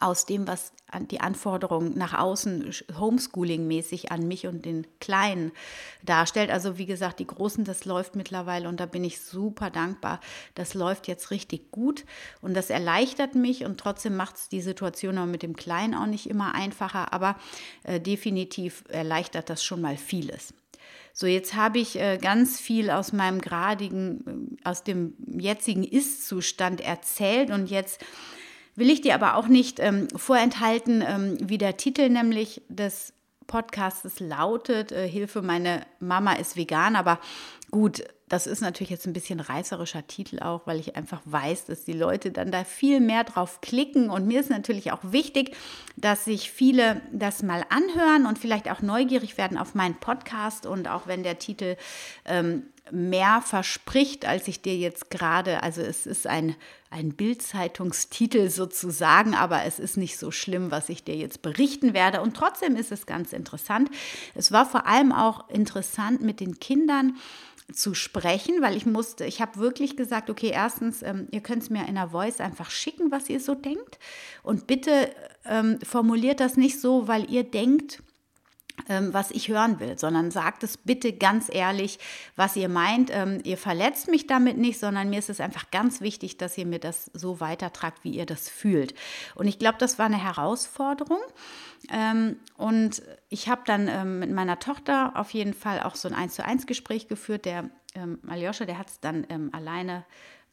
aus 0.00 0.26
dem, 0.26 0.46
was 0.46 0.72
die 1.10 1.20
Anforderungen 1.20 1.96
nach 1.98 2.14
außen 2.14 2.72
Homeschooling-mäßig 2.98 4.10
an 4.10 4.26
mich 4.26 4.46
und 4.46 4.64
den 4.64 4.86
Kleinen 5.00 5.52
darstellt. 6.02 6.50
Also 6.50 6.78
wie 6.78 6.86
gesagt, 6.86 7.18
die 7.18 7.26
Großen, 7.26 7.64
das 7.64 7.84
läuft 7.84 8.16
mittlerweile 8.16 8.68
und 8.68 8.80
da 8.80 8.86
bin 8.86 9.04
ich 9.04 9.20
super 9.20 9.70
dankbar. 9.70 10.20
Das 10.54 10.74
läuft 10.74 11.08
jetzt 11.08 11.30
richtig 11.30 11.70
gut 11.70 12.04
und 12.40 12.54
das 12.54 12.70
erleichtert 12.70 13.34
mich 13.34 13.64
und 13.64 13.78
trotzdem 13.78 14.16
macht 14.16 14.36
es 14.36 14.48
die 14.48 14.62
Situation 14.62 15.18
auch 15.18 15.26
mit 15.26 15.42
dem 15.42 15.56
Kleinen 15.56 15.94
auch 15.94 16.06
nicht 16.06 16.28
immer 16.28 16.54
einfacher, 16.54 17.12
aber 17.12 17.36
äh, 17.82 18.00
definitiv 18.00 18.84
erleichtert 18.88 19.50
das 19.50 19.62
schon 19.62 19.80
mal 19.80 19.96
vieles. 19.96 20.54
So, 21.12 21.26
jetzt 21.26 21.54
habe 21.54 21.80
ich 21.80 21.98
äh, 21.98 22.16
ganz 22.16 22.60
viel 22.60 22.90
aus 22.90 23.12
meinem 23.12 23.40
gradigen, 23.40 24.56
äh, 24.62 24.68
aus 24.68 24.84
dem 24.84 25.14
jetzigen 25.26 25.82
Ist-Zustand 25.82 26.80
erzählt 26.80 27.50
und 27.50 27.68
jetzt 27.68 28.04
will 28.78 28.90
ich 28.90 29.00
dir 29.00 29.14
aber 29.14 29.36
auch 29.36 29.48
nicht 29.48 29.80
ähm, 29.80 30.08
vorenthalten, 30.14 31.02
ähm, 31.06 31.36
wie 31.40 31.58
der 31.58 31.76
Titel 31.76 32.08
nämlich 32.08 32.62
des 32.68 33.12
Podcasts 33.46 34.20
lautet. 34.20 34.92
Äh, 34.92 35.08
Hilfe, 35.08 35.42
meine 35.42 35.82
Mama 35.98 36.34
ist 36.34 36.56
vegan, 36.56 36.94
aber 36.94 37.18
gut, 37.70 38.04
das 38.28 38.46
ist 38.46 38.60
natürlich 38.60 38.90
jetzt 38.90 39.06
ein 39.06 39.12
bisschen 39.12 39.40
reißerischer 39.40 40.06
Titel 40.06 40.40
auch, 40.40 40.66
weil 40.66 40.78
ich 40.78 40.96
einfach 40.96 41.20
weiß, 41.24 41.64
dass 41.64 41.84
die 41.84 41.94
Leute 41.94 42.30
dann 42.30 42.52
da 42.52 42.64
viel 42.64 43.00
mehr 43.00 43.24
drauf 43.24 43.60
klicken. 43.60 44.10
Und 44.10 44.26
mir 44.26 44.40
ist 44.40 44.50
natürlich 44.50 44.92
auch 44.92 45.00
wichtig, 45.02 45.56
dass 45.96 46.26
sich 46.26 46.50
viele 46.50 47.00
das 47.10 47.42
mal 47.42 47.64
anhören 47.70 48.26
und 48.26 48.38
vielleicht 48.38 48.70
auch 48.70 48.82
neugierig 48.82 49.38
werden 49.38 49.58
auf 49.58 49.74
meinen 49.74 49.96
Podcast. 49.96 50.66
Und 50.66 50.88
auch 50.88 51.06
wenn 51.06 51.22
der 51.22 51.38
Titel 51.38 51.76
ähm, 52.26 52.64
mehr 52.90 53.42
verspricht, 53.42 54.26
als 54.26 54.46
ich 54.48 54.62
dir 54.62 54.76
jetzt 54.76 55.10
gerade, 55.10 55.62
also 55.62 55.80
es 55.80 56.06
ist 56.06 56.26
ein, 56.26 56.54
ein 56.90 57.14
Bildzeitungstitel 57.14 58.48
sozusagen, 58.48 59.34
aber 59.34 59.64
es 59.64 59.78
ist 59.78 59.96
nicht 59.96 60.18
so 60.18 60.30
schlimm, 60.30 60.70
was 60.70 60.88
ich 60.88 61.04
dir 61.04 61.16
jetzt 61.16 61.42
berichten 61.42 61.92
werde. 61.92 62.20
Und 62.20 62.34
trotzdem 62.34 62.76
ist 62.76 62.92
es 62.92 63.06
ganz 63.06 63.32
interessant. 63.32 63.90
Es 64.34 64.52
war 64.52 64.64
vor 64.64 64.86
allem 64.86 65.12
auch 65.12 65.48
interessant 65.50 66.22
mit 66.22 66.40
den 66.40 66.58
Kindern 66.58 67.16
zu 67.72 67.92
sprechen, 67.94 68.62
weil 68.62 68.76
ich 68.76 68.86
musste, 68.86 69.26
ich 69.26 69.42
habe 69.42 69.58
wirklich 69.58 69.96
gesagt, 69.96 70.30
okay, 70.30 70.50
erstens, 70.52 71.02
ähm, 71.02 71.28
ihr 71.30 71.42
könnt 71.42 71.62
es 71.62 71.70
mir 71.70 71.86
in 71.86 71.96
der 71.96 72.08
Voice 72.08 72.40
einfach 72.40 72.70
schicken, 72.70 73.10
was 73.10 73.28
ihr 73.28 73.40
so 73.40 73.54
denkt. 73.54 73.98
Und 74.42 74.66
bitte 74.66 75.10
ähm, 75.44 75.78
formuliert 75.82 76.40
das 76.40 76.56
nicht 76.56 76.80
so, 76.80 77.08
weil 77.08 77.30
ihr 77.30 77.44
denkt, 77.44 78.02
was 78.86 79.30
ich 79.30 79.48
hören 79.48 79.80
will, 79.80 79.98
sondern 79.98 80.30
sagt 80.30 80.62
es 80.62 80.76
bitte 80.76 81.12
ganz 81.12 81.48
ehrlich, 81.52 81.98
was 82.36 82.56
ihr 82.56 82.68
meint. 82.68 83.10
Ähm, 83.12 83.40
ihr 83.44 83.58
verletzt 83.58 84.08
mich 84.08 84.26
damit 84.26 84.56
nicht, 84.56 84.78
sondern 84.78 85.10
mir 85.10 85.18
ist 85.18 85.30
es 85.30 85.40
einfach 85.40 85.70
ganz 85.70 86.00
wichtig, 86.00 86.36
dass 86.36 86.56
ihr 86.56 86.66
mir 86.66 86.78
das 86.78 87.10
so 87.12 87.40
weitertragt, 87.40 87.98
wie 88.02 88.10
ihr 88.10 88.26
das 88.26 88.48
fühlt. 88.48 88.94
Und 89.34 89.46
ich 89.46 89.58
glaube, 89.58 89.78
das 89.78 89.98
war 89.98 90.06
eine 90.06 90.22
Herausforderung. 90.22 91.20
Ähm, 91.90 92.36
und 92.56 93.02
ich 93.28 93.48
habe 93.48 93.62
dann 93.66 94.18
mit 94.18 94.30
meiner 94.30 94.58
Tochter 94.58 95.12
auf 95.16 95.30
jeden 95.30 95.54
Fall 95.54 95.82
auch 95.82 95.94
so 95.94 96.08
ein 96.08 96.14
1 96.14 96.34
zu 96.34 96.44
1 96.44 96.66
Gespräch 96.66 97.08
geführt. 97.08 97.44
Der 97.44 97.70
Aljoscha, 98.28 98.64
der 98.64 98.78
hat 98.78 98.88
es 98.88 99.00
dann 99.00 99.50
alleine 99.52 100.04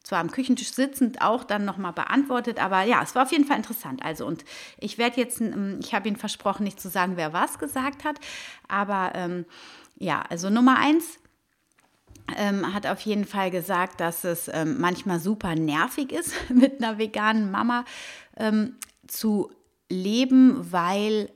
zwar 0.06 0.20
am 0.20 0.30
Küchentisch 0.30 0.72
sitzend 0.72 1.20
auch 1.20 1.42
dann 1.42 1.64
nochmal 1.64 1.92
beantwortet, 1.92 2.62
aber 2.62 2.84
ja, 2.84 3.02
es 3.02 3.16
war 3.16 3.24
auf 3.24 3.32
jeden 3.32 3.44
Fall 3.44 3.56
interessant. 3.56 4.04
Also 4.04 4.24
und 4.24 4.44
ich 4.78 4.98
werde 4.98 5.20
jetzt, 5.20 5.40
ähm, 5.40 5.80
ich 5.80 5.94
habe 5.94 6.06
Ihnen 6.06 6.16
versprochen, 6.16 6.62
nicht 6.62 6.80
zu 6.80 6.88
sagen, 6.88 7.14
wer 7.16 7.32
was 7.32 7.58
gesagt 7.58 8.04
hat, 8.04 8.20
aber 8.68 9.12
ähm, 9.16 9.46
ja, 9.98 10.22
also 10.28 10.48
Nummer 10.48 10.78
eins, 10.78 11.18
ähm, 12.36 12.72
hat 12.72 12.86
auf 12.86 13.00
jeden 13.00 13.24
Fall 13.24 13.50
gesagt, 13.50 14.00
dass 14.00 14.22
es 14.22 14.48
ähm, 14.52 14.80
manchmal 14.80 15.18
super 15.18 15.56
nervig 15.56 16.12
ist, 16.12 16.34
mit 16.50 16.80
einer 16.80 16.98
veganen 16.98 17.50
Mama 17.50 17.84
ähm, 18.36 18.76
zu 19.08 19.50
leben, 19.88 20.72
weil 20.72 21.30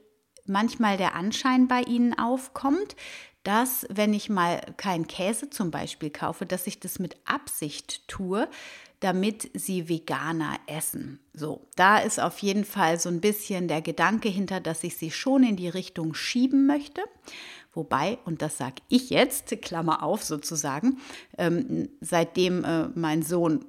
manchmal 0.47 0.97
der 0.97 1.17
Anschein 1.17 1.67
bei 1.67 1.83
ihnen 1.83 2.17
aufkommt, 2.17 2.95
dass, 3.43 3.87
wenn 3.91 4.13
ich 4.13 4.29
mal 4.29 4.61
keinen 4.77 5.07
Käse 5.07 5.51
zum 5.51 5.71
Beispiel 5.71 6.11
kaufe, 6.11 6.47
dass 6.47 6.67
ich 6.67 6.81
das 6.81 6.99
mit 6.99 7.17
Absicht 7.25 8.07
tue, 8.09 8.49
damit 9.01 9.51
sie 9.55 9.89
Veganer 9.89 10.59
essen. 10.67 11.21
So, 11.33 11.67
da 11.75 11.99
ist 11.99 12.21
auf 12.21 12.39
jeden 12.41 12.67
Fall 12.67 13.01
so 13.01 13.09
ein 13.09 13.23
bisschen 13.23 13.67
der 13.67 13.81
Gedanke 13.81 14.29
hinter, 14.29 14.61
dass 14.61 14.85
ich 14.85 14.97
sie 14.97 15.11
schon 15.11 15.43
in 15.43 15.57
die 15.57 15.71
Richtung 15.71 16.13
schieben 16.13 16.67
möchte. 16.67 17.03
Wobei, 17.73 18.19
und 18.25 18.43
das 18.43 18.59
sage 18.59 18.83
ich 18.89 19.11
jetzt, 19.11 19.49
Klammer 19.63 20.03
auf 20.03 20.23
sozusagen, 20.23 20.99
ähm, 21.39 21.89
seitdem 22.01 22.65
äh, 22.65 22.89
mein 22.95 23.23
Sohn 23.23 23.65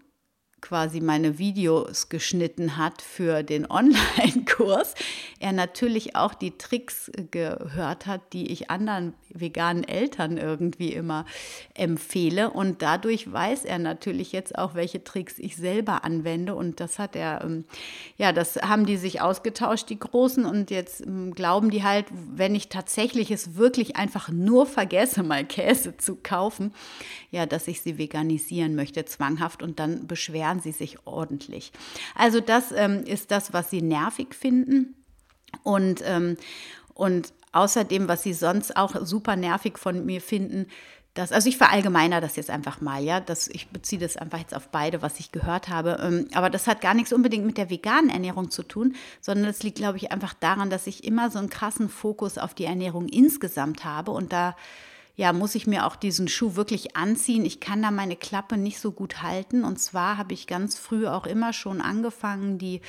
quasi 0.61 1.01
meine 1.01 1.37
Videos 1.37 2.09
geschnitten 2.09 2.77
hat 2.77 3.01
für 3.01 3.43
den 3.43 3.69
Online-Kurs, 3.69 4.93
er 5.39 5.51
natürlich 5.51 6.15
auch 6.15 6.33
die 6.33 6.57
Tricks 6.57 7.11
gehört 7.31 8.05
hat, 8.05 8.33
die 8.33 8.51
ich 8.51 8.69
anderen 8.69 9.13
veganen 9.33 9.83
Eltern 9.83 10.37
irgendwie 10.37 10.93
immer 10.93 11.25
empfehle. 11.73 12.51
Und 12.51 12.81
dadurch 12.81 13.31
weiß 13.31 13.65
er 13.65 13.79
natürlich 13.79 14.31
jetzt 14.31 14.57
auch, 14.57 14.75
welche 14.75 15.03
Tricks 15.03 15.39
ich 15.39 15.55
selber 15.55 16.03
anwende. 16.03 16.55
Und 16.55 16.79
das 16.79 16.99
hat 16.99 17.15
er, 17.15 17.41
ähm, 17.43 17.65
ja, 18.17 18.31
das 18.33 18.57
haben 18.57 18.85
die 18.85 18.97
sich 18.97 19.21
ausgetauscht, 19.21 19.89
die 19.89 19.99
Großen. 19.99 20.45
Und 20.45 20.71
jetzt 20.71 21.01
ähm, 21.01 21.33
glauben 21.33 21.71
die 21.71 21.83
halt, 21.83 22.05
wenn 22.11 22.55
ich 22.55 22.69
tatsächlich 22.69 23.31
es 23.31 23.55
wirklich 23.55 23.95
einfach 23.95 24.29
nur 24.29 24.65
vergesse, 24.65 25.23
mal 25.23 25.45
Käse 25.45 25.97
zu 25.97 26.17
kaufen, 26.21 26.73
ja, 27.31 27.45
dass 27.45 27.67
ich 27.67 27.81
sie 27.81 27.97
veganisieren 27.97 28.75
möchte, 28.75 29.05
zwanghaft. 29.05 29.63
Und 29.63 29.79
dann 29.79 30.07
beschweren 30.07 30.50
sie 30.59 30.71
sich 30.71 31.05
ordentlich. 31.05 31.71
Also 32.15 32.41
das 32.41 32.71
ähm, 32.71 33.03
ist 33.03 33.31
das, 33.31 33.53
was 33.53 33.69
sie 33.69 33.81
nervig 33.81 34.35
finden. 34.35 34.95
Und, 35.63 36.01
ähm, 36.05 36.37
und 36.93 37.33
außerdem, 37.51 38.07
was 38.07 38.23
sie 38.23 38.33
sonst 38.33 38.75
auch 38.77 38.95
super 39.05 39.35
nervig 39.35 39.77
von 39.77 40.05
mir 40.05 40.21
finden, 40.21 40.67
dass, 41.13 41.33
also 41.33 41.49
ich 41.49 41.57
verallgemeiner 41.57 42.21
das 42.21 42.37
jetzt 42.37 42.49
einfach 42.49 42.79
mal, 42.79 43.03
ja, 43.03 43.19
dass 43.19 43.49
ich 43.49 43.67
beziehe 43.67 43.99
das 43.99 44.15
einfach 44.15 44.39
jetzt 44.39 44.55
auf 44.55 44.69
beide, 44.69 45.01
was 45.01 45.19
ich 45.19 45.33
gehört 45.33 45.67
habe. 45.67 45.99
Ähm, 46.01 46.27
aber 46.33 46.49
das 46.49 46.67
hat 46.67 46.79
gar 46.79 46.93
nichts 46.93 47.11
unbedingt 47.11 47.45
mit 47.45 47.57
der 47.57 47.69
veganen 47.69 48.09
Ernährung 48.09 48.49
zu 48.49 48.63
tun, 48.63 48.95
sondern 49.19 49.45
das 49.45 49.61
liegt, 49.61 49.77
glaube 49.77 49.97
ich, 49.97 50.11
einfach 50.11 50.33
daran, 50.33 50.69
dass 50.69 50.87
ich 50.87 51.03
immer 51.03 51.29
so 51.29 51.39
einen 51.39 51.49
krassen 51.49 51.89
Fokus 51.89 52.37
auf 52.37 52.53
die 52.53 52.63
Ernährung 52.63 53.09
insgesamt 53.09 53.83
habe 53.83 54.11
und 54.11 54.31
da 54.31 54.55
ja, 55.15 55.33
muss 55.33 55.55
ich 55.55 55.67
mir 55.67 55.85
auch 55.85 55.95
diesen 55.95 56.27
Schuh 56.27 56.55
wirklich 56.55 56.95
anziehen. 56.95 57.45
Ich 57.45 57.59
kann 57.59 57.81
da 57.81 57.91
meine 57.91 58.15
Klappe 58.15 58.57
nicht 58.57 58.79
so 58.79 58.91
gut 58.91 59.21
halten. 59.21 59.63
Und 59.63 59.77
zwar 59.79 60.17
habe 60.17 60.33
ich 60.33 60.47
ganz 60.47 60.77
früh 60.77 61.07
auch 61.07 61.25
immer 61.25 61.53
schon 61.53 61.81
angefangen, 61.81 62.57
die 62.57 62.81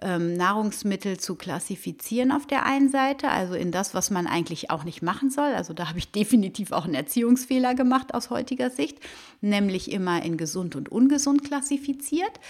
ähm, 0.00 0.34
Nahrungsmittel 0.34 1.18
zu 1.18 1.34
klassifizieren 1.34 2.30
auf 2.30 2.46
der 2.46 2.66
einen 2.66 2.88
Seite, 2.88 3.28
also 3.30 3.54
in 3.54 3.72
das, 3.72 3.94
was 3.94 4.10
man 4.10 4.26
eigentlich 4.26 4.70
auch 4.70 4.84
nicht 4.84 5.02
machen 5.02 5.30
soll. 5.30 5.54
Also 5.54 5.72
da 5.72 5.88
habe 5.88 5.98
ich 5.98 6.12
definitiv 6.12 6.72
auch 6.72 6.84
einen 6.84 6.94
Erziehungsfehler 6.94 7.74
gemacht 7.74 8.14
aus 8.14 8.30
heutiger 8.30 8.70
Sicht, 8.70 8.98
nämlich 9.40 9.90
immer 9.90 10.22
in 10.22 10.36
gesund 10.36 10.76
und 10.76 10.90
ungesund 10.90 11.44
klassifiziert. 11.44 12.40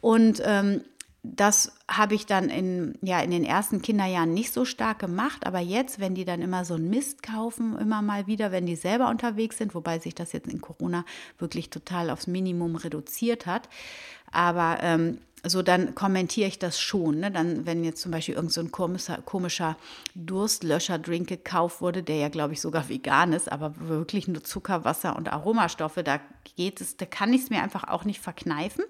Und 0.00 0.42
ähm, 0.44 0.82
das 1.24 1.72
habe 1.88 2.16
ich 2.16 2.26
dann 2.26 2.50
in, 2.50 2.98
ja, 3.00 3.20
in 3.20 3.30
den 3.30 3.44
ersten 3.44 3.80
Kinderjahren 3.80 4.34
nicht 4.34 4.52
so 4.52 4.64
stark 4.64 4.98
gemacht, 4.98 5.46
aber 5.46 5.60
jetzt, 5.60 6.00
wenn 6.00 6.16
die 6.16 6.24
dann 6.24 6.42
immer 6.42 6.64
so 6.64 6.74
einen 6.74 6.90
Mist 6.90 7.22
kaufen, 7.22 7.78
immer 7.78 8.02
mal 8.02 8.26
wieder, 8.26 8.50
wenn 8.50 8.66
die 8.66 8.74
selber 8.74 9.08
unterwegs 9.08 9.58
sind, 9.58 9.74
wobei 9.74 10.00
sich 10.00 10.16
das 10.16 10.32
jetzt 10.32 10.48
in 10.48 10.60
Corona 10.60 11.04
wirklich 11.38 11.70
total 11.70 12.10
aufs 12.10 12.26
Minimum 12.26 12.74
reduziert 12.74 13.46
hat, 13.46 13.68
aber 14.32 14.78
ähm, 14.82 15.18
so 15.44 15.62
dann 15.62 15.94
kommentiere 15.94 16.48
ich 16.48 16.58
das 16.58 16.80
schon. 16.80 17.20
Ne? 17.20 17.30
Dann, 17.30 17.66
wenn 17.66 17.84
jetzt 17.84 18.00
zum 18.00 18.12
Beispiel 18.12 18.34
irgend 18.34 18.52
so 18.52 18.64
komischer, 18.64 19.18
komischer 19.24 19.76
Durstlöscher-Drink 20.14 21.28
gekauft 21.28 21.80
wurde, 21.80 22.02
der 22.02 22.16
ja, 22.16 22.28
glaube 22.28 22.52
ich, 22.52 22.60
sogar 22.60 22.88
vegan 22.88 23.32
ist, 23.32 23.50
aber 23.50 23.74
wirklich 23.78 24.28
nur 24.28 24.44
Zucker, 24.44 24.84
Wasser 24.84 25.16
und 25.16 25.32
Aromastoffe, 25.32 26.02
da 26.04 26.20
geht 26.56 26.80
es, 26.80 26.96
da 26.96 27.06
kann 27.06 27.32
ich 27.32 27.42
es 27.42 27.50
mir 27.50 27.62
einfach 27.62 27.88
auch 27.88 28.04
nicht 28.04 28.20
verkneifen. 28.20 28.84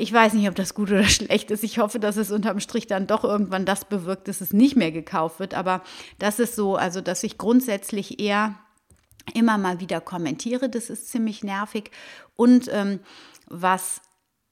Ich 0.00 0.12
weiß 0.12 0.34
nicht, 0.34 0.48
ob 0.48 0.54
das 0.54 0.74
gut 0.74 0.90
oder 0.90 1.04
schlecht 1.08 1.50
ist. 1.50 1.64
Ich 1.64 1.78
hoffe, 1.78 1.98
dass 1.98 2.16
es 2.16 2.30
unterm 2.30 2.60
Strich 2.60 2.86
dann 2.86 3.08
doch 3.08 3.24
irgendwann 3.24 3.66
das 3.66 3.84
bewirkt, 3.84 4.28
dass 4.28 4.40
es 4.40 4.52
nicht 4.52 4.76
mehr 4.76 4.92
gekauft 4.92 5.40
wird. 5.40 5.54
Aber 5.54 5.82
das 6.20 6.38
ist 6.38 6.54
so, 6.54 6.76
also 6.76 7.00
dass 7.00 7.24
ich 7.24 7.36
grundsätzlich 7.36 8.20
eher 8.20 8.54
immer 9.34 9.58
mal 9.58 9.80
wieder 9.80 10.00
kommentiere. 10.00 10.68
Das 10.68 10.88
ist 10.88 11.08
ziemlich 11.08 11.42
nervig. 11.42 11.90
Und 12.36 12.68
ähm, 12.72 13.00
was 13.48 14.00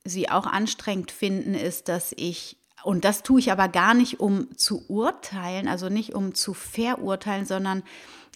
sie 0.04 0.28
auch 0.28 0.46
anstrengend 0.46 1.12
finden, 1.12 1.54
ist, 1.54 1.88
dass 1.88 2.12
ich 2.16 2.56
und 2.82 3.04
das 3.04 3.24
tue 3.24 3.40
ich 3.40 3.50
aber 3.50 3.68
gar 3.68 3.94
nicht, 3.94 4.20
um 4.20 4.56
zu 4.56 4.84
urteilen, 4.88 5.66
also 5.66 5.88
nicht 5.88 6.14
um 6.14 6.34
zu 6.34 6.54
verurteilen, 6.54 7.44
sondern 7.44 7.82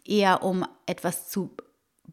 eher 0.04 0.42
um 0.42 0.66
etwas 0.86 1.28
zu 1.28 1.56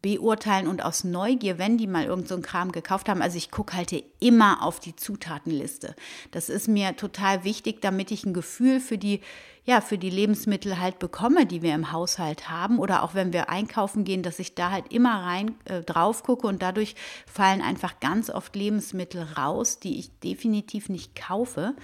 beurteilen 0.00 0.68
und 0.68 0.82
aus 0.84 1.04
Neugier, 1.04 1.58
wenn 1.58 1.78
die 1.78 1.86
mal 1.86 2.04
irgend 2.04 2.28
so 2.28 2.34
einen 2.34 2.42
Kram 2.42 2.72
gekauft 2.72 3.08
haben. 3.08 3.22
Also 3.22 3.36
ich 3.36 3.50
gucke 3.50 3.76
halt 3.76 3.92
immer 4.20 4.62
auf 4.62 4.80
die 4.80 4.96
Zutatenliste. 4.96 5.94
Das 6.30 6.48
ist 6.48 6.68
mir 6.68 6.96
total 6.96 7.44
wichtig, 7.44 7.80
damit 7.80 8.10
ich 8.10 8.24
ein 8.24 8.34
Gefühl 8.34 8.80
für 8.80 8.98
die, 8.98 9.20
ja, 9.64 9.80
für 9.80 9.98
die 9.98 10.10
Lebensmittel 10.10 10.78
halt 10.78 10.98
bekomme, 10.98 11.46
die 11.46 11.62
wir 11.62 11.74
im 11.74 11.92
Haushalt 11.92 12.48
haben. 12.48 12.78
Oder 12.78 13.02
auch 13.02 13.14
wenn 13.14 13.32
wir 13.32 13.48
einkaufen 13.48 14.04
gehen, 14.04 14.22
dass 14.22 14.38
ich 14.38 14.54
da 14.54 14.70
halt 14.70 14.92
immer 14.92 15.22
rein 15.22 15.54
äh, 15.64 15.82
drauf 15.82 16.22
gucke 16.22 16.46
und 16.46 16.62
dadurch 16.62 16.94
fallen 17.26 17.62
einfach 17.62 18.00
ganz 18.00 18.30
oft 18.30 18.54
Lebensmittel 18.54 19.22
raus, 19.22 19.80
die 19.80 19.98
ich 19.98 20.10
definitiv 20.20 20.88
nicht 20.88 21.16
kaufe 21.16 21.74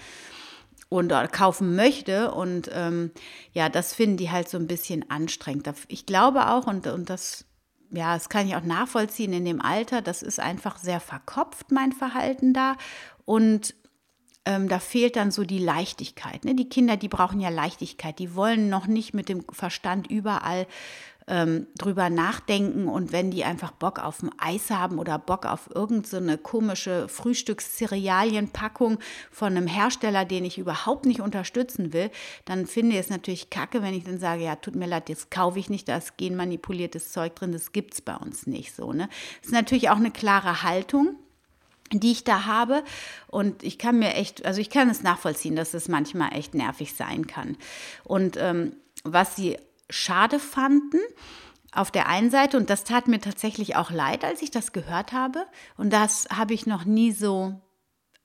und 0.88 1.12
kaufen 1.32 1.74
möchte. 1.74 2.30
Und 2.32 2.70
ähm, 2.72 3.10
ja, 3.52 3.68
das 3.68 3.94
finden 3.94 4.16
die 4.16 4.30
halt 4.30 4.48
so 4.48 4.58
ein 4.58 4.66
bisschen 4.66 5.10
anstrengend. 5.10 5.68
Ich 5.88 6.06
glaube 6.06 6.48
auch, 6.50 6.66
und, 6.66 6.86
und 6.86 7.10
das 7.10 7.44
ja, 7.96 8.14
das 8.14 8.28
kann 8.28 8.46
ich 8.46 8.56
auch 8.56 8.64
nachvollziehen 8.64 9.32
in 9.32 9.44
dem 9.44 9.60
Alter. 9.60 10.02
Das 10.02 10.22
ist 10.22 10.40
einfach 10.40 10.78
sehr 10.78 11.00
verkopft, 11.00 11.70
mein 11.70 11.92
Verhalten 11.92 12.52
da. 12.52 12.76
Und 13.24 13.74
ähm, 14.46 14.68
da 14.68 14.78
fehlt 14.78 15.16
dann 15.16 15.30
so 15.30 15.44
die 15.44 15.58
Leichtigkeit. 15.58 16.44
Ne? 16.44 16.54
Die 16.54 16.68
Kinder, 16.68 16.96
die 16.96 17.08
brauchen 17.08 17.40
ja 17.40 17.48
Leichtigkeit. 17.48 18.18
Die 18.18 18.34
wollen 18.34 18.68
noch 18.68 18.86
nicht 18.86 19.14
mit 19.14 19.28
dem 19.28 19.44
Verstand 19.50 20.06
überall 20.08 20.66
ähm, 21.26 21.66
drüber 21.78 22.10
nachdenken 22.10 22.88
und 22.88 23.12
wenn 23.12 23.30
die 23.30 23.44
einfach 23.44 23.70
Bock 23.70 23.98
auf 23.98 24.22
ein 24.22 24.30
Eis 24.38 24.70
haben 24.70 24.98
oder 24.98 25.18
Bock 25.18 25.46
auf 25.46 25.70
irgendeine 25.74 26.32
so 26.32 26.38
komische 26.38 27.08
Frühstückszerealienpackung 27.08 28.98
von 29.30 29.56
einem 29.56 29.66
Hersteller, 29.66 30.24
den 30.24 30.44
ich 30.44 30.58
überhaupt 30.58 31.06
nicht 31.06 31.20
unterstützen 31.20 31.92
will, 31.92 32.10
dann 32.44 32.66
finde 32.66 32.94
ich 32.94 33.00
es 33.00 33.10
natürlich 33.10 33.50
kacke, 33.50 33.82
wenn 33.82 33.94
ich 33.94 34.04
dann 34.04 34.18
sage, 34.18 34.44
ja, 34.44 34.56
tut 34.56 34.74
mir 34.74 34.86
leid, 34.86 35.08
jetzt 35.08 35.30
kaufe 35.30 35.58
ich 35.58 35.70
nicht, 35.70 35.88
da 35.88 35.96
ist 35.96 36.18
genmanipuliertes 36.18 37.12
Zeug 37.12 37.34
drin, 37.36 37.52
das 37.52 37.72
gibt 37.72 37.94
es 37.94 38.00
bei 38.00 38.16
uns 38.16 38.46
nicht 38.46 38.74
so. 38.74 38.92
Ne? 38.92 39.08
Das 39.40 39.46
ist 39.46 39.54
natürlich 39.54 39.90
auch 39.90 39.96
eine 39.96 40.10
klare 40.10 40.62
Haltung 40.62 41.16
die 41.92 42.12
ich 42.12 42.24
da 42.24 42.46
habe. 42.46 42.82
Und 43.28 43.62
ich 43.62 43.78
kann 43.78 43.98
mir 43.98 44.14
echt, 44.14 44.44
also 44.44 44.60
ich 44.60 44.70
kann 44.70 44.88
es 44.88 45.02
nachvollziehen, 45.02 45.54
dass 45.54 45.74
es 45.74 45.86
manchmal 45.86 46.32
echt 46.32 46.54
nervig 46.54 46.94
sein 46.94 47.26
kann. 47.26 47.56
Und 48.02 48.36
ähm, 48.40 48.76
was 49.04 49.36
sie 49.36 49.58
schade 49.90 50.38
fanden. 50.38 50.98
Auf 51.72 51.90
der 51.90 52.08
einen 52.08 52.30
Seite, 52.30 52.56
und 52.56 52.70
das 52.70 52.84
tat 52.84 53.08
mir 53.08 53.20
tatsächlich 53.20 53.74
auch 53.74 53.90
leid, 53.90 54.24
als 54.24 54.42
ich 54.42 54.52
das 54.52 54.72
gehört 54.72 55.12
habe, 55.12 55.44
und 55.76 55.92
das 55.92 56.28
habe 56.30 56.54
ich 56.54 56.66
noch 56.66 56.84
nie 56.84 57.10
so 57.10 57.60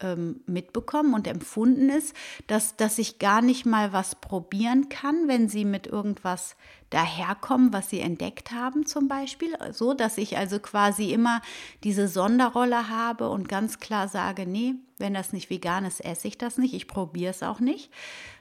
ähm, 0.02 0.42
mitbekommen 0.46 1.14
und 1.14 1.28
empfunden 1.28 1.90
ist, 1.90 2.16
dass, 2.48 2.78
dass 2.78 2.98
ich 2.98 3.20
gar 3.20 3.42
nicht 3.42 3.66
mal 3.66 3.92
was 3.92 4.16
probieren 4.16 4.90
kann, 4.90 5.28
wenn 5.28 5.50
sie 5.50 5.66
mit 5.66 5.88
irgendwas 5.88 6.56
daherkommen, 6.90 7.74
was 7.74 7.90
sie 7.90 8.00
entdeckt 8.00 8.52
haben 8.52 8.86
zum 8.86 9.08
Beispiel. 9.08 9.58
So, 9.72 9.94
dass 9.94 10.18
ich 10.18 10.38
also 10.38 10.60
quasi 10.60 11.12
immer 11.12 11.42
diese 11.84 12.08
Sonderrolle 12.08 12.90
habe 12.90 13.30
und 13.30 13.50
ganz 13.50 13.80
klar 13.80 14.08
sage, 14.08 14.46
nee, 14.46 14.76
wenn 14.98 15.14
das 15.14 15.34
nicht 15.34 15.50
vegan 15.50 15.86
ist, 15.86 16.04
esse 16.04 16.28
ich 16.28 16.38
das 16.38 16.58
nicht, 16.58 16.74
ich 16.74 16.88
probiere 16.88 17.32
es 17.32 17.44
auch 17.44 17.60
nicht 17.60 17.92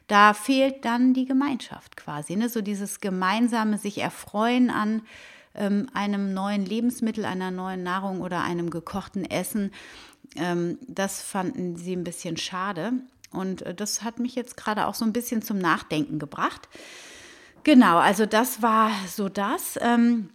da 0.09 0.35
fehlt 0.35 0.85
dann 0.85 1.15
die 1.15 1.27
Gemeinschaft 1.27 1.97
quasi. 1.97 2.35
Ne? 2.35 2.49
So 2.49 2.63
dieses 2.63 3.01
gemeinsame 3.01 3.79
sich 3.79 3.99
erfreuen 3.99 4.71
an 4.71 5.03
ähm, 5.55 5.89
einem 5.95 6.35
neuen 6.35 6.65
Lebensmittel, 6.65 7.25
einer 7.25 7.51
neuen 7.51 7.83
Nahrung 7.83 8.23
oder 8.23 8.43
einem 8.43 8.71
gekochten 8.71 9.25
Essen. 9.25 9.71
Ähm, 10.35 10.79
das 10.87 11.23
fanden 11.23 11.77
sie 11.77 11.95
ein 11.95 12.05
bisschen 12.05 12.37
schade. 12.37 12.93
Und 13.31 13.63
äh, 13.63 13.75
das 13.75 14.03
hat 14.03 14.19
mich 14.19 14.35
jetzt 14.35 14.57
gerade 14.57 14.87
auch 14.87 14.95
so 14.95 15.05
ein 15.05 15.13
bisschen 15.13 15.43
zum 15.43 15.59
Nachdenken 15.59 16.19
gebracht. 16.19 16.69
Genau, 17.65 17.99
also 17.99 18.25
das 18.25 18.63
war 18.63 18.91
so 19.07 19.29
das. 19.29 19.79
Ähm, 19.83 20.31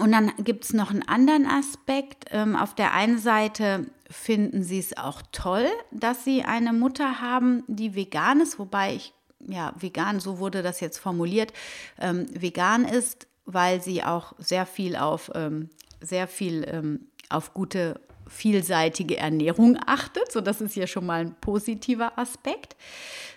und 0.00 0.10
dann 0.10 0.32
gibt 0.38 0.64
es 0.64 0.72
noch 0.72 0.90
einen 0.90 1.06
anderen 1.06 1.46
Aspekt. 1.46 2.26
Ähm, 2.30 2.56
auf 2.56 2.74
der 2.74 2.94
einen 2.94 3.18
Seite 3.18 3.86
finden 4.12 4.62
sie 4.62 4.78
es 4.78 4.96
auch 4.96 5.22
toll, 5.32 5.66
dass 5.90 6.24
sie 6.24 6.42
eine 6.42 6.72
Mutter 6.72 7.20
haben, 7.20 7.64
die 7.66 7.94
vegan 7.94 8.40
ist, 8.40 8.58
wobei 8.58 8.94
ich, 8.94 9.14
ja, 9.40 9.74
vegan, 9.78 10.20
so 10.20 10.38
wurde 10.38 10.62
das 10.62 10.80
jetzt 10.80 10.98
formuliert, 10.98 11.52
ähm, 11.98 12.26
vegan 12.32 12.84
ist, 12.84 13.26
weil 13.44 13.82
sie 13.82 14.04
auch 14.04 14.34
sehr 14.38 14.66
viel 14.66 14.96
auf, 14.96 15.30
ähm, 15.34 15.70
sehr 16.00 16.28
viel 16.28 16.64
ähm, 16.68 17.08
auf 17.28 17.54
gute 17.54 18.00
vielseitige 18.28 19.16
Ernährung 19.16 19.78
achtet. 19.86 20.30
So, 20.30 20.40
das 20.40 20.60
ist 20.60 20.76
ja 20.76 20.86
schon 20.86 21.06
mal 21.06 21.22
ein 21.22 21.34
positiver 21.40 22.18
Aspekt, 22.18 22.76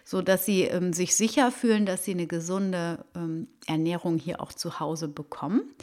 so 0.04 0.22
dass 0.22 0.46
sie 0.46 0.64
ähm, 0.64 0.94
sich 0.94 1.16
sicher 1.16 1.52
fühlen, 1.52 1.86
dass 1.86 2.06
sie 2.06 2.12
eine 2.12 2.28
gesunde 2.28 3.04
ähm, 3.16 3.48
Ernährung 3.66 4.18
hier 4.18 4.42
auch 4.42 4.54
zu 4.54 4.80
Hause 4.80 5.08
bekommen. 5.08 5.74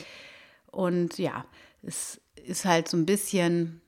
Und 0.71 1.19
ja, 1.19 1.45
es 1.83 2.21
ist 2.37 2.65
halt 2.65 2.89
so 2.89 2.97
ein 2.97 3.07
bisschen 3.07 3.83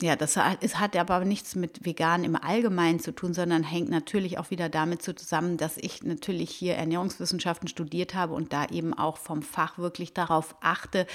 ja, 0.00 0.14
das 0.14 0.36
hat, 0.36 0.58
es 0.62 0.78
hat 0.78 0.94
aber 0.96 1.24
nichts 1.24 1.56
mit 1.56 1.84
vegan 1.84 2.22
im 2.22 2.36
Allgemeinen 2.36 3.00
zu 3.00 3.12
tun, 3.12 3.34
sondern 3.34 3.64
hängt 3.64 3.90
natürlich 3.90 4.38
auch 4.38 4.50
wieder 4.50 4.68
damit 4.68 5.02
zusammen, 5.02 5.56
dass 5.56 5.76
ich 5.76 6.04
natürlich 6.04 6.50
hier 6.50 6.76
Ernährungswissenschaften 6.76 7.66
studiert 7.68 8.14
habe 8.14 8.34
und 8.34 8.52
da 8.52 8.66
eben 8.66 8.94
auch 8.94 9.16
vom 9.16 9.42
Fach 9.42 9.76
wirklich 9.76 10.12
darauf 10.12 10.54
achte, 10.60 11.06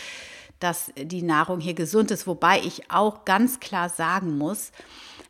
dass 0.60 0.91
die 0.98 1.22
Nahrung 1.22 1.62
hier 1.62 1.76
gesund 1.76 2.12
ist. 2.12 2.28
Wobei 2.28 2.60
ich 2.60 2.91
auch 2.91 3.24
ganz 3.24 3.62
klar 3.62 3.88
sagen 3.88 4.38
muss, 4.38 4.74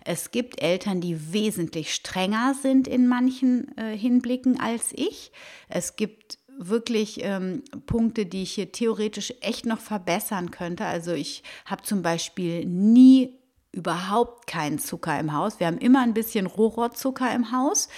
es 0.03 0.31
gibt 0.31 0.61
Eltern, 0.61 0.99
die 0.99 1.31
wesentlich 1.31 1.93
strenger 1.93 2.55
sind 2.59 2.87
in 2.87 3.07
manchen 3.07 3.77
äh, 3.77 3.95
Hinblicken 3.95 4.59
als 4.59 4.91
ich. 4.93 5.31
Es 5.69 5.95
gibt 5.95 6.39
wirklich 6.57 7.23
ähm, 7.23 7.63
Punkte, 7.85 8.25
die 8.25 8.43
ich 8.43 8.53
hier 8.53 8.71
theoretisch 8.71 9.33
echt 9.41 9.65
noch 9.65 9.79
verbessern 9.79 10.51
könnte. 10.51 10.85
Also 10.85 11.13
ich 11.13 11.43
habe 11.65 11.83
zum 11.83 12.01
Beispiel 12.01 12.65
nie 12.65 13.42
überhaupt 13.73 14.47
keinen 14.47 14.79
Zucker 14.79 15.19
im 15.19 15.33
Haus. 15.33 15.59
Wir 15.59 15.67
haben 15.67 15.79
immer 15.79 16.01
ein 16.01 16.13
bisschen 16.13 16.45
Rohrzucker 16.45 17.33
im 17.33 17.51
Haus, 17.51 17.89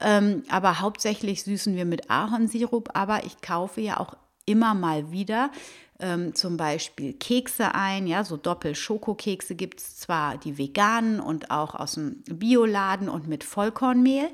ähm, 0.00 0.44
aber 0.48 0.80
hauptsächlich 0.80 1.42
süßen 1.42 1.74
wir 1.74 1.86
mit 1.86 2.10
Ahornsirup. 2.10 2.90
Aber 2.94 3.24
ich 3.24 3.40
kaufe 3.40 3.80
ja 3.80 3.98
auch 3.98 4.16
immer 4.46 4.74
mal 4.74 5.10
wieder 5.10 5.50
ähm, 5.98 6.34
zum 6.34 6.56
Beispiel 6.56 7.14
Kekse 7.14 7.74
ein. 7.74 8.06
Ja, 8.06 8.22
so 8.22 8.36
Doppel-Schokokekse 8.36 9.54
gibt 9.54 9.80
es 9.80 9.96
zwar 9.96 10.36
die 10.36 10.58
veganen 10.58 11.20
und 11.20 11.50
auch 11.50 11.74
aus 11.74 11.92
dem 11.92 12.22
Bioladen 12.24 13.08
und 13.08 13.26
mit 13.26 13.44
Vollkornmehl. 13.44 14.28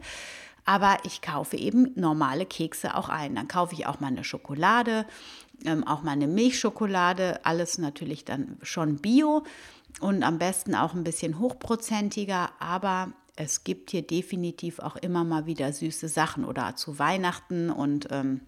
Aber 0.64 0.98
ich 1.04 1.22
kaufe 1.22 1.56
eben 1.56 1.92
normale 1.94 2.46
Kekse 2.46 2.96
auch 2.96 3.08
ein. 3.08 3.34
Dann 3.34 3.48
kaufe 3.48 3.74
ich 3.74 3.86
auch 3.86 4.00
mal 4.00 4.08
eine 4.08 4.24
Schokolade, 4.24 5.06
ähm, 5.64 5.86
auch 5.86 6.02
mal 6.02 6.12
eine 6.12 6.26
Milchschokolade, 6.26 7.44
alles 7.44 7.78
natürlich 7.78 8.24
dann 8.24 8.58
schon 8.62 8.96
bio 8.96 9.44
und 10.00 10.22
am 10.22 10.38
besten 10.38 10.74
auch 10.74 10.94
ein 10.94 11.04
bisschen 11.04 11.38
hochprozentiger, 11.38 12.50
aber 12.58 13.12
es 13.36 13.64
gibt 13.64 13.90
hier 13.90 14.02
definitiv 14.02 14.78
auch 14.78 14.96
immer 14.96 15.24
mal 15.24 15.46
wieder 15.46 15.72
süße 15.72 16.08
Sachen 16.08 16.44
oder 16.44 16.76
zu 16.76 16.98
Weihnachten 16.98 17.70
und 17.70 18.08
ähm, 18.10 18.42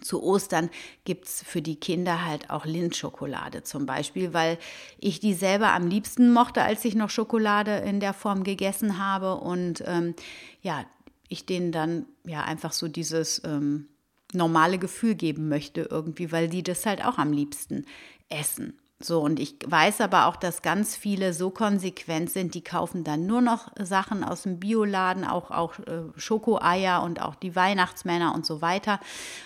zu 0.00 0.22
Ostern 0.22 0.70
gibt 1.04 1.26
es 1.26 1.42
für 1.42 1.62
die 1.62 1.76
Kinder 1.76 2.24
halt 2.24 2.50
auch 2.50 2.64
Lindschokolade 2.64 3.62
zum 3.62 3.86
Beispiel, 3.86 4.34
weil 4.34 4.58
ich 4.98 5.20
die 5.20 5.34
selber 5.34 5.72
am 5.72 5.86
liebsten 5.86 6.32
mochte, 6.32 6.62
als 6.62 6.84
ich 6.84 6.94
noch 6.94 7.10
Schokolade 7.10 7.76
in 7.76 8.00
der 8.00 8.12
Form 8.12 8.44
gegessen 8.44 8.98
habe. 8.98 9.36
Und 9.36 9.82
ähm, 9.86 10.14
ja, 10.62 10.84
ich 11.28 11.46
denen 11.46 11.72
dann 11.72 12.06
ja 12.26 12.44
einfach 12.44 12.72
so 12.72 12.88
dieses 12.88 13.42
ähm, 13.44 13.88
normale 14.32 14.78
Gefühl 14.78 15.14
geben 15.14 15.48
möchte 15.48 15.88
irgendwie, 15.90 16.32
weil 16.32 16.48
die 16.48 16.62
das 16.62 16.86
halt 16.86 17.04
auch 17.04 17.18
am 17.18 17.32
liebsten 17.32 17.86
essen. 18.28 18.78
So, 18.98 19.20
und 19.20 19.38
ich 19.40 19.56
weiß 19.66 20.00
aber 20.00 20.26
auch, 20.26 20.36
dass 20.36 20.62
ganz 20.62 20.96
viele 20.96 21.34
so 21.34 21.50
konsequent 21.50 22.30
sind, 22.30 22.54
die 22.54 22.64
kaufen 22.64 23.04
dann 23.04 23.26
nur 23.26 23.42
noch 23.42 23.70
Sachen 23.78 24.24
aus 24.24 24.44
dem 24.44 24.58
Bioladen, 24.58 25.26
auch, 25.26 25.50
auch 25.50 25.78
äh, 25.80 26.04
Schokoeier 26.16 27.02
und 27.02 27.20
auch 27.20 27.34
die 27.34 27.54
Weihnachtsmänner 27.54 28.34
und 28.34 28.46
so 28.46 28.62
weiter. 28.62 28.98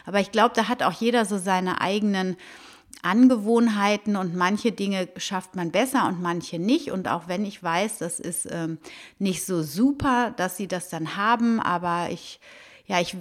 Aber 0.07 0.21
ich 0.21 0.31
glaube, 0.31 0.55
da 0.55 0.69
hat 0.69 0.85
auch 0.85 0.93
jeder 0.93 1.25
so 1.25 1.37
seine 1.37 1.81
eigenen 1.81 2.37
Angewohnheiten 3.03 4.15
und 4.15 4.37
manche 4.37 4.71
Dinge 4.71 5.09
schafft 5.17 5.57
man 5.57 5.73
besser 5.73 6.07
und 6.07 6.23
manche 6.23 6.61
nicht. 6.61 6.93
Und 6.93 7.09
auch 7.09 7.27
wenn 7.27 7.45
ich 7.45 7.61
weiß, 7.61 7.99
das 7.99 8.21
ist 8.21 8.47
ähm, 8.51 8.79
nicht 9.19 9.45
so 9.45 9.63
super, 9.63 10.33
dass 10.37 10.57
sie 10.57 10.69
das 10.69 10.91
dann 10.91 11.17
haben, 11.17 11.59
aber 11.59 12.11
ich, 12.11 12.39
ja, 12.87 13.01
ich 13.01 13.17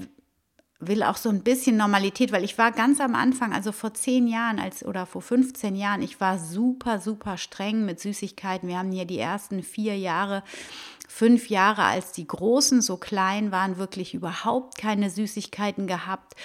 will 0.80 1.04
auch 1.04 1.18
so 1.18 1.30
ein 1.30 1.44
bisschen 1.44 1.76
Normalität, 1.76 2.32
weil 2.32 2.46
ich 2.46 2.58
war 2.58 2.72
ganz 2.72 3.02
am 3.02 3.14
Anfang, 3.14 3.54
also 3.54 3.74
vor 3.74 3.94
zehn 3.94 4.28
Jahren 4.28 4.60
als 4.60 4.86
oder 4.86 5.06
vor 5.06 5.22
15 5.22 5.76
Jahren, 5.76 6.02
ich 6.02 6.22
war 6.22 6.40
super, 6.40 7.00
super 7.00 7.38
streng 7.38 7.86
mit 7.86 8.00
Süßigkeiten. 8.00 8.70
Wir 8.70 8.80
haben 8.80 8.92
hier 8.92 9.06
die 9.06 9.20
ersten 9.20 9.62
vier 9.62 9.98
Jahre, 9.98 10.42
fünf 11.10 11.50
Jahre, 11.50 11.84
als 11.84 12.14
die 12.14 12.26
Großen 12.26 12.82
so 12.82 12.96
klein 12.96 13.52
waren, 13.52 13.78
wirklich 13.78 14.14
überhaupt 14.14 14.78
keine 14.78 15.10
Süßigkeiten 15.10 15.86
gehabt. 15.86 16.36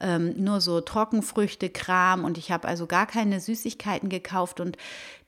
Ähm, 0.00 0.42
nur 0.42 0.62
so 0.62 0.80
Trockenfrüchte, 0.80 1.68
Kram 1.68 2.24
und 2.24 2.38
ich 2.38 2.50
habe 2.50 2.66
also 2.66 2.86
gar 2.86 3.06
keine 3.06 3.40
Süßigkeiten 3.40 4.08
gekauft 4.08 4.58
und 4.58 4.76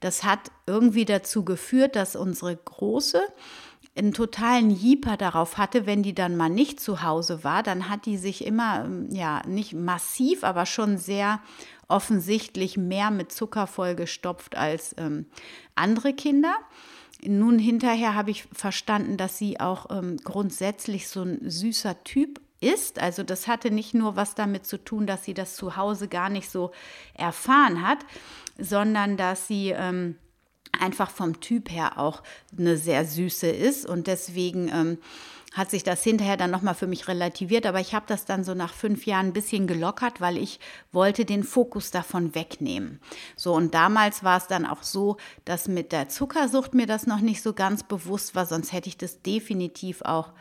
das 0.00 0.24
hat 0.24 0.50
irgendwie 0.66 1.04
dazu 1.04 1.44
geführt, 1.44 1.96
dass 1.96 2.16
unsere 2.16 2.56
Große 2.56 3.22
einen 3.96 4.12
totalen 4.12 4.70
Jeeper 4.70 5.16
darauf 5.16 5.56
hatte, 5.56 5.86
wenn 5.86 6.02
die 6.02 6.14
dann 6.14 6.36
mal 6.36 6.48
nicht 6.48 6.80
zu 6.80 7.02
Hause 7.02 7.44
war, 7.44 7.62
dann 7.62 7.88
hat 7.88 8.06
die 8.06 8.16
sich 8.16 8.44
immer, 8.44 8.84
ähm, 8.84 9.08
ja, 9.10 9.42
nicht 9.46 9.72
massiv, 9.72 10.42
aber 10.42 10.66
schon 10.66 10.98
sehr 10.98 11.40
offensichtlich 11.86 12.76
mehr 12.76 13.10
mit 13.10 13.30
Zucker 13.30 13.66
vollgestopft 13.66 14.56
als 14.56 14.94
ähm, 14.98 15.26
andere 15.74 16.12
Kinder. 16.12 16.54
Nun 17.24 17.58
hinterher 17.58 18.14
habe 18.14 18.30
ich 18.30 18.44
verstanden, 18.52 19.16
dass 19.16 19.38
sie 19.38 19.60
auch 19.60 19.86
ähm, 19.90 20.16
grundsätzlich 20.18 21.08
so 21.08 21.22
ein 21.22 21.48
süßer 21.48 22.02
Typ 22.04 22.40
ist. 22.60 22.98
Also 22.98 23.22
das 23.22 23.46
hatte 23.46 23.70
nicht 23.70 23.94
nur 23.94 24.16
was 24.16 24.34
damit 24.34 24.66
zu 24.66 24.78
tun, 24.78 25.06
dass 25.06 25.24
sie 25.24 25.34
das 25.34 25.54
zu 25.54 25.76
Hause 25.76 26.08
gar 26.08 26.30
nicht 26.30 26.50
so 26.50 26.72
erfahren 27.14 27.86
hat, 27.86 27.98
sondern 28.58 29.16
dass 29.16 29.46
sie 29.46 29.70
ähm, 29.70 30.16
einfach 30.80 31.10
vom 31.10 31.40
Typ 31.40 31.70
her 31.70 31.98
auch 31.98 32.22
eine 32.56 32.76
sehr 32.76 33.04
süße 33.04 33.48
ist. 33.48 33.86
Und 33.86 34.06
deswegen 34.06 34.68
ähm, 34.68 34.98
hat 35.54 35.70
sich 35.70 35.84
das 35.84 36.02
hinterher 36.02 36.36
dann 36.36 36.50
nochmal 36.50 36.74
für 36.74 36.88
mich 36.88 37.06
relativiert, 37.06 37.64
aber 37.64 37.80
ich 37.80 37.94
habe 37.94 38.06
das 38.08 38.24
dann 38.24 38.42
so 38.42 38.54
nach 38.54 38.74
fünf 38.74 39.06
Jahren 39.06 39.28
ein 39.28 39.32
bisschen 39.32 39.66
gelockert, 39.66 40.20
weil 40.20 40.36
ich 40.36 40.58
wollte 40.90 41.24
den 41.24 41.44
Fokus 41.44 41.92
davon 41.92 42.34
wegnehmen. 42.34 43.00
So, 43.36 43.54
und 43.54 43.72
damals 43.72 44.24
war 44.24 44.36
es 44.36 44.48
dann 44.48 44.66
auch 44.66 44.82
so, 44.82 45.16
dass 45.44 45.68
mit 45.68 45.92
der 45.92 46.08
Zuckersucht 46.08 46.74
mir 46.74 46.86
das 46.86 47.06
noch 47.06 47.20
nicht 47.20 47.40
so 47.40 47.52
ganz 47.52 47.84
bewusst 47.84 48.34
war, 48.34 48.46
sonst 48.46 48.72
hätte 48.72 48.88
ich 48.88 48.98
das 48.98 49.22
definitiv 49.22 50.02
auch 50.02 50.32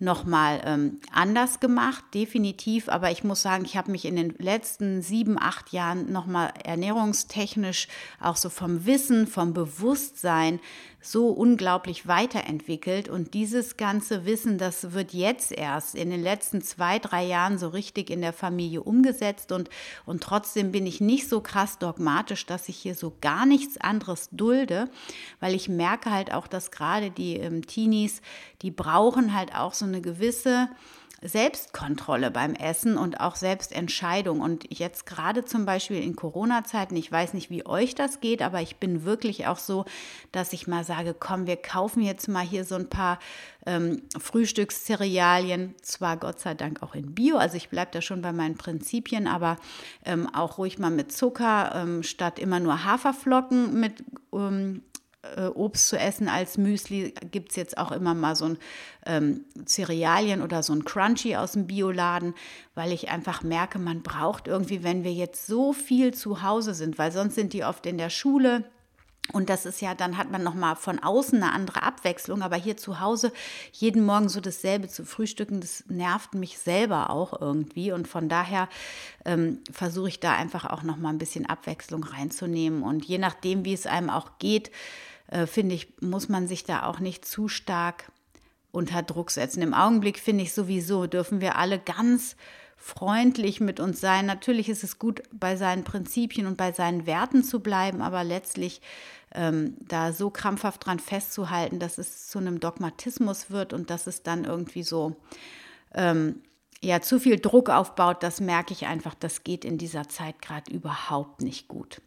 nochmal 0.00 0.60
ähm, 0.64 1.00
anders 1.12 1.60
gemacht, 1.60 2.04
definitiv. 2.14 2.88
Aber 2.88 3.10
ich 3.10 3.24
muss 3.24 3.42
sagen, 3.42 3.64
ich 3.64 3.76
habe 3.76 3.90
mich 3.90 4.04
in 4.04 4.16
den 4.16 4.34
letzten 4.38 5.02
sieben, 5.02 5.38
acht 5.38 5.72
Jahren 5.72 6.10
nochmal 6.10 6.52
ernährungstechnisch, 6.64 7.88
auch 8.20 8.36
so 8.36 8.48
vom 8.50 8.86
Wissen, 8.86 9.26
vom 9.26 9.52
Bewusstsein 9.52 10.60
so 11.04 11.28
unglaublich 11.28 12.08
weiterentwickelt. 12.08 13.08
Und 13.10 13.34
dieses 13.34 13.76
ganze 13.76 14.24
Wissen, 14.24 14.56
das 14.56 14.92
wird 14.92 15.12
jetzt 15.12 15.52
erst 15.52 15.94
in 15.94 16.08
den 16.08 16.22
letzten 16.22 16.62
zwei, 16.62 16.98
drei 16.98 17.24
Jahren 17.24 17.58
so 17.58 17.68
richtig 17.68 18.08
in 18.08 18.22
der 18.22 18.32
Familie 18.32 18.82
umgesetzt. 18.82 19.52
Und, 19.52 19.68
und 20.06 20.22
trotzdem 20.22 20.72
bin 20.72 20.86
ich 20.86 21.02
nicht 21.02 21.28
so 21.28 21.42
krass 21.42 21.78
dogmatisch, 21.78 22.46
dass 22.46 22.70
ich 22.70 22.76
hier 22.76 22.94
so 22.94 23.12
gar 23.20 23.44
nichts 23.44 23.76
anderes 23.76 24.30
dulde, 24.32 24.88
weil 25.40 25.54
ich 25.54 25.68
merke 25.68 26.10
halt 26.10 26.32
auch, 26.32 26.46
dass 26.46 26.70
gerade 26.70 27.10
die 27.10 27.36
ähm, 27.36 27.66
Teenies, 27.66 28.22
die 28.62 28.70
brauchen 28.70 29.34
halt 29.34 29.54
auch 29.54 29.74
so 29.74 29.84
eine 29.84 30.00
gewisse 30.00 30.70
Selbstkontrolle 31.24 32.30
beim 32.30 32.54
Essen 32.54 32.98
und 32.98 33.20
auch 33.20 33.34
Selbstentscheidung. 33.34 34.40
Und 34.40 34.66
jetzt 34.78 35.06
gerade 35.06 35.44
zum 35.44 35.64
Beispiel 35.64 36.02
in 36.02 36.16
Corona-Zeiten, 36.16 36.94
ich 36.96 37.10
weiß 37.10 37.32
nicht, 37.32 37.50
wie 37.50 37.66
euch 37.66 37.94
das 37.94 38.20
geht, 38.20 38.42
aber 38.42 38.60
ich 38.60 38.76
bin 38.76 39.04
wirklich 39.04 39.46
auch 39.46 39.58
so, 39.58 39.86
dass 40.32 40.52
ich 40.52 40.66
mal 40.66 40.84
sage, 40.84 41.16
komm, 41.18 41.46
wir 41.46 41.56
kaufen 41.56 42.02
jetzt 42.02 42.28
mal 42.28 42.44
hier 42.44 42.64
so 42.64 42.74
ein 42.74 42.90
paar 42.90 43.18
ähm, 43.66 44.02
Frühstückscerealien, 44.18 45.74
zwar 45.80 46.18
Gott 46.18 46.40
sei 46.40 46.54
Dank 46.54 46.82
auch 46.82 46.94
in 46.94 47.14
Bio, 47.14 47.38
also 47.38 47.56
ich 47.56 47.70
bleibe 47.70 47.90
da 47.92 48.02
schon 48.02 48.20
bei 48.20 48.32
meinen 48.32 48.56
Prinzipien, 48.56 49.26
aber 49.26 49.56
ähm, 50.04 50.28
auch 50.34 50.58
ruhig 50.58 50.78
mal 50.78 50.90
mit 50.90 51.10
Zucker, 51.10 51.74
ähm, 51.74 52.02
statt 52.02 52.38
immer 52.38 52.60
nur 52.60 52.84
Haferflocken 52.84 53.80
mit 53.80 54.04
ähm, 54.32 54.82
äh, 55.36 55.46
Obst 55.46 55.88
zu 55.88 55.98
essen 55.98 56.28
als 56.28 56.58
Müsli, 56.58 57.14
gibt 57.30 57.50
es 57.50 57.56
jetzt 57.56 57.78
auch 57.78 57.92
immer 57.92 58.14
mal 58.14 58.36
so 58.36 58.46
ein 58.46 58.58
ähm, 59.06 59.44
Cerealien 59.66 60.42
oder 60.42 60.62
so 60.62 60.72
ein 60.72 60.84
Crunchy 60.84 61.36
aus 61.36 61.52
dem 61.52 61.66
Bioladen, 61.66 62.34
weil 62.74 62.92
ich 62.92 63.10
einfach 63.10 63.42
merke, 63.42 63.78
man 63.78 64.02
braucht 64.02 64.48
irgendwie, 64.48 64.82
wenn 64.82 65.04
wir 65.04 65.12
jetzt 65.12 65.46
so 65.46 65.72
viel 65.72 66.14
zu 66.14 66.42
Hause 66.42 66.74
sind, 66.74 66.98
weil 66.98 67.12
sonst 67.12 67.34
sind 67.34 67.52
die 67.52 67.64
oft 67.64 67.86
in 67.86 67.98
der 67.98 68.10
Schule. 68.10 68.64
Und 69.32 69.48
das 69.48 69.64
ist 69.64 69.80
ja, 69.80 69.94
dann 69.94 70.18
hat 70.18 70.30
man 70.30 70.42
nochmal 70.42 70.76
von 70.76 70.98
außen 70.98 71.42
eine 71.42 71.52
andere 71.52 71.82
Abwechslung. 71.82 72.42
Aber 72.42 72.56
hier 72.56 72.76
zu 72.76 73.00
Hause 73.00 73.32
jeden 73.72 74.04
Morgen 74.04 74.28
so 74.28 74.40
dasselbe 74.40 74.88
zu 74.88 75.04
frühstücken, 75.04 75.60
das 75.60 75.84
nervt 75.88 76.34
mich 76.34 76.58
selber 76.58 77.08
auch 77.08 77.40
irgendwie. 77.40 77.90
Und 77.90 78.06
von 78.06 78.28
daher 78.28 78.68
ähm, 79.24 79.60
versuche 79.72 80.08
ich 80.08 80.20
da 80.20 80.34
einfach 80.34 80.66
auch 80.66 80.82
nochmal 80.82 81.14
ein 81.14 81.18
bisschen 81.18 81.46
Abwechslung 81.46 82.04
reinzunehmen. 82.04 82.82
Und 82.82 83.06
je 83.06 83.18
nachdem, 83.18 83.64
wie 83.64 83.72
es 83.72 83.86
einem 83.86 84.10
auch 84.10 84.38
geht, 84.38 84.70
äh, 85.28 85.46
finde 85.46 85.74
ich, 85.74 86.00
muss 86.00 86.28
man 86.28 86.48
sich 86.48 86.64
da 86.64 86.84
auch 86.84 87.00
nicht 87.00 87.24
zu 87.24 87.48
stark 87.48 88.10
unter 88.72 89.02
Druck 89.02 89.30
setzen. 89.30 89.62
Im 89.62 89.74
Augenblick 89.74 90.18
finde 90.18 90.42
ich 90.42 90.52
sowieso, 90.52 91.06
dürfen 91.06 91.40
wir 91.40 91.56
alle 91.56 91.78
ganz 91.78 92.36
freundlich 92.76 93.60
mit 93.60 93.80
uns 93.80 94.00
sein. 94.00 94.26
Natürlich 94.26 94.68
ist 94.68 94.84
es 94.84 94.98
gut, 94.98 95.22
bei 95.32 95.56
seinen 95.56 95.84
Prinzipien 95.84 96.46
und 96.46 96.56
bei 96.56 96.72
seinen 96.72 97.06
Werten 97.06 97.44
zu 97.44 97.60
bleiben, 97.60 98.02
aber 98.02 98.24
letztlich 98.24 98.82
ähm, 99.32 99.76
da 99.80 100.12
so 100.12 100.28
krampfhaft 100.28 100.84
dran 100.84 100.98
festzuhalten, 100.98 101.78
dass 101.78 101.98
es 101.98 102.28
zu 102.28 102.38
einem 102.38 102.60
Dogmatismus 102.60 103.50
wird 103.50 103.72
und 103.72 103.90
dass 103.90 104.06
es 104.06 104.22
dann 104.22 104.44
irgendwie 104.44 104.82
so 104.82 105.16
ähm, 105.94 106.42
ja 106.82 107.00
zu 107.00 107.18
viel 107.18 107.40
Druck 107.40 107.70
aufbaut, 107.70 108.22
das 108.22 108.40
merke 108.40 108.72
ich 108.72 108.86
einfach, 108.86 109.14
das 109.14 109.44
geht 109.44 109.64
in 109.64 109.78
dieser 109.78 110.08
Zeit 110.08 110.42
gerade 110.42 110.70
überhaupt 110.70 111.42
nicht 111.42 111.68
gut. 111.68 112.02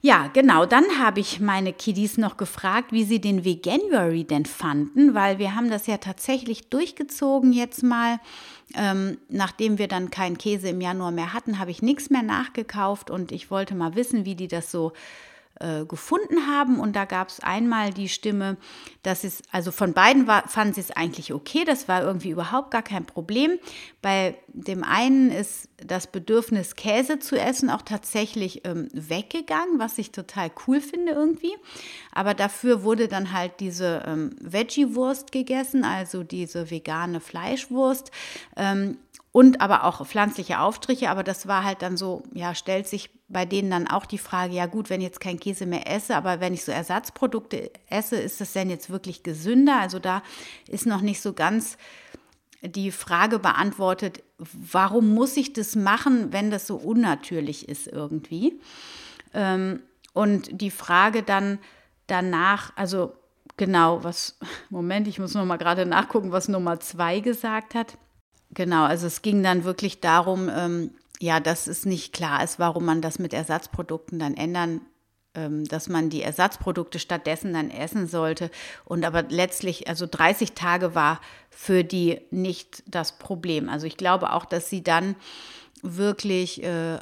Ja, 0.00 0.28
genau. 0.32 0.66
Dann 0.66 0.84
habe 0.98 1.20
ich 1.20 1.40
meine 1.40 1.72
Kiddies 1.72 2.18
noch 2.18 2.36
gefragt, 2.36 2.92
wie 2.92 3.04
sie 3.04 3.20
den 3.20 3.44
Veganuary 3.44 4.24
denn 4.24 4.46
fanden, 4.46 5.14
weil 5.14 5.38
wir 5.38 5.54
haben 5.54 5.70
das 5.70 5.86
ja 5.86 5.96
tatsächlich 5.98 6.68
durchgezogen 6.68 7.52
jetzt 7.52 7.82
mal. 7.82 8.20
Ähm, 8.74 9.18
nachdem 9.28 9.78
wir 9.78 9.88
dann 9.88 10.10
keinen 10.10 10.38
Käse 10.38 10.68
im 10.68 10.80
Januar 10.80 11.12
mehr 11.12 11.32
hatten, 11.32 11.58
habe 11.58 11.70
ich 11.70 11.82
nichts 11.82 12.10
mehr 12.10 12.22
nachgekauft 12.22 13.10
und 13.10 13.32
ich 13.32 13.50
wollte 13.50 13.74
mal 13.74 13.94
wissen, 13.94 14.24
wie 14.24 14.34
die 14.34 14.48
das 14.48 14.70
so 14.70 14.92
gefunden 15.88 16.46
haben. 16.46 16.80
Und 16.80 16.94
da 16.94 17.04
gab 17.04 17.28
es 17.28 17.40
einmal 17.40 17.92
die 17.92 18.08
Stimme, 18.08 18.56
dass 19.02 19.24
es, 19.24 19.42
also 19.50 19.70
von 19.70 19.92
beiden 19.92 20.26
war, 20.26 20.48
fanden 20.48 20.74
sie 20.74 20.80
es 20.80 20.90
eigentlich 20.90 21.32
okay, 21.32 21.64
das 21.64 21.88
war 21.88 22.02
irgendwie 22.02 22.30
überhaupt 22.30 22.70
gar 22.70 22.82
kein 22.82 23.06
Problem. 23.06 23.58
Bei 24.02 24.36
dem 24.48 24.84
einen 24.84 25.30
ist 25.30 25.68
das 25.76 26.06
Bedürfnis, 26.06 26.76
Käse 26.76 27.18
zu 27.18 27.38
essen, 27.38 27.70
auch 27.70 27.82
tatsächlich 27.82 28.66
ähm, 28.66 28.88
weggegangen, 28.92 29.78
was 29.78 29.98
ich 29.98 30.12
total 30.12 30.50
cool 30.66 30.80
finde 30.80 31.12
irgendwie. 31.12 31.54
Aber 32.12 32.34
dafür 32.34 32.82
wurde 32.82 33.08
dann 33.08 33.32
halt 33.32 33.60
diese 33.60 34.02
ähm, 34.06 34.34
Veggie-Wurst 34.40 35.32
gegessen, 35.32 35.84
also 35.84 36.22
diese 36.22 36.70
vegane 36.70 37.20
Fleischwurst. 37.20 38.10
Ähm, 38.56 38.98
und 39.32 39.60
aber 39.60 39.84
auch 39.84 40.06
pflanzliche 40.06 40.60
Aufstriche. 40.60 41.10
Aber 41.10 41.22
das 41.22 41.46
war 41.46 41.62
halt 41.62 41.82
dann 41.82 41.98
so, 41.98 42.22
ja, 42.32 42.54
stellt 42.54 42.88
sich 42.88 43.10
bei 43.28 43.44
denen 43.44 43.70
dann 43.70 43.88
auch 43.88 44.06
die 44.06 44.18
Frage, 44.18 44.54
ja 44.54 44.66
gut, 44.66 44.88
wenn 44.88 45.00
ich 45.00 45.06
jetzt 45.06 45.20
kein 45.20 45.40
Käse 45.40 45.66
mehr 45.66 45.90
esse, 45.92 46.14
aber 46.16 46.40
wenn 46.40 46.54
ich 46.54 46.64
so 46.64 46.72
Ersatzprodukte 46.72 47.72
esse, 47.88 48.16
ist 48.16 48.40
das 48.40 48.52
denn 48.52 48.70
jetzt 48.70 48.90
wirklich 48.90 49.22
gesünder? 49.22 49.80
Also 49.80 49.98
da 49.98 50.22
ist 50.68 50.86
noch 50.86 51.00
nicht 51.00 51.20
so 51.20 51.32
ganz 51.32 51.76
die 52.62 52.90
Frage 52.90 53.38
beantwortet, 53.38 54.22
warum 54.38 55.14
muss 55.14 55.36
ich 55.36 55.52
das 55.52 55.74
machen, 55.76 56.32
wenn 56.32 56.50
das 56.50 56.66
so 56.66 56.76
unnatürlich 56.76 57.68
ist 57.68 57.88
irgendwie? 57.88 58.60
Ähm, 59.34 59.80
und 60.12 60.60
die 60.60 60.70
Frage 60.70 61.22
dann 61.22 61.58
danach, 62.06 62.72
also 62.76 63.12
genau, 63.56 64.04
was, 64.04 64.38
Moment, 64.70 65.08
ich 65.08 65.18
muss 65.18 65.34
noch 65.34 65.44
mal 65.44 65.58
gerade 65.58 65.84
nachgucken, 65.84 66.32
was 66.32 66.48
Nummer 66.48 66.80
zwei 66.80 67.20
gesagt 67.20 67.74
hat. 67.74 67.98
Genau, 68.50 68.84
also 68.84 69.06
es 69.06 69.22
ging 69.22 69.42
dann 69.42 69.64
wirklich 69.64 70.00
darum, 70.00 70.48
ähm, 70.48 70.92
ja, 71.20 71.40
dass 71.40 71.66
es 71.66 71.86
nicht 71.86 72.12
klar 72.12 72.42
ist, 72.44 72.58
warum 72.58 72.84
man 72.84 73.02
das 73.02 73.18
mit 73.18 73.32
Ersatzprodukten 73.32 74.18
dann 74.18 74.36
ändern 74.36 74.80
ähm, 75.36 75.66
dass 75.66 75.88
man 75.88 76.08
die 76.08 76.22
Ersatzprodukte 76.22 76.98
stattdessen 76.98 77.52
dann 77.52 77.70
essen 77.70 78.06
sollte. 78.08 78.50
Und 78.84 79.04
aber 79.04 79.24
letztlich, 79.28 79.86
also 79.86 80.06
30 80.10 80.52
Tage 80.52 80.94
war 80.94 81.20
für 81.50 81.84
die 81.84 82.22
nicht 82.30 82.82
das 82.86 83.18
Problem. 83.18 83.68
Also 83.68 83.86
ich 83.86 83.96
glaube 83.96 84.32
auch, 84.32 84.46
dass 84.46 84.70
sie 84.70 84.82
dann 84.82 85.14
wirklich 85.82 86.62
äh, 86.62 86.98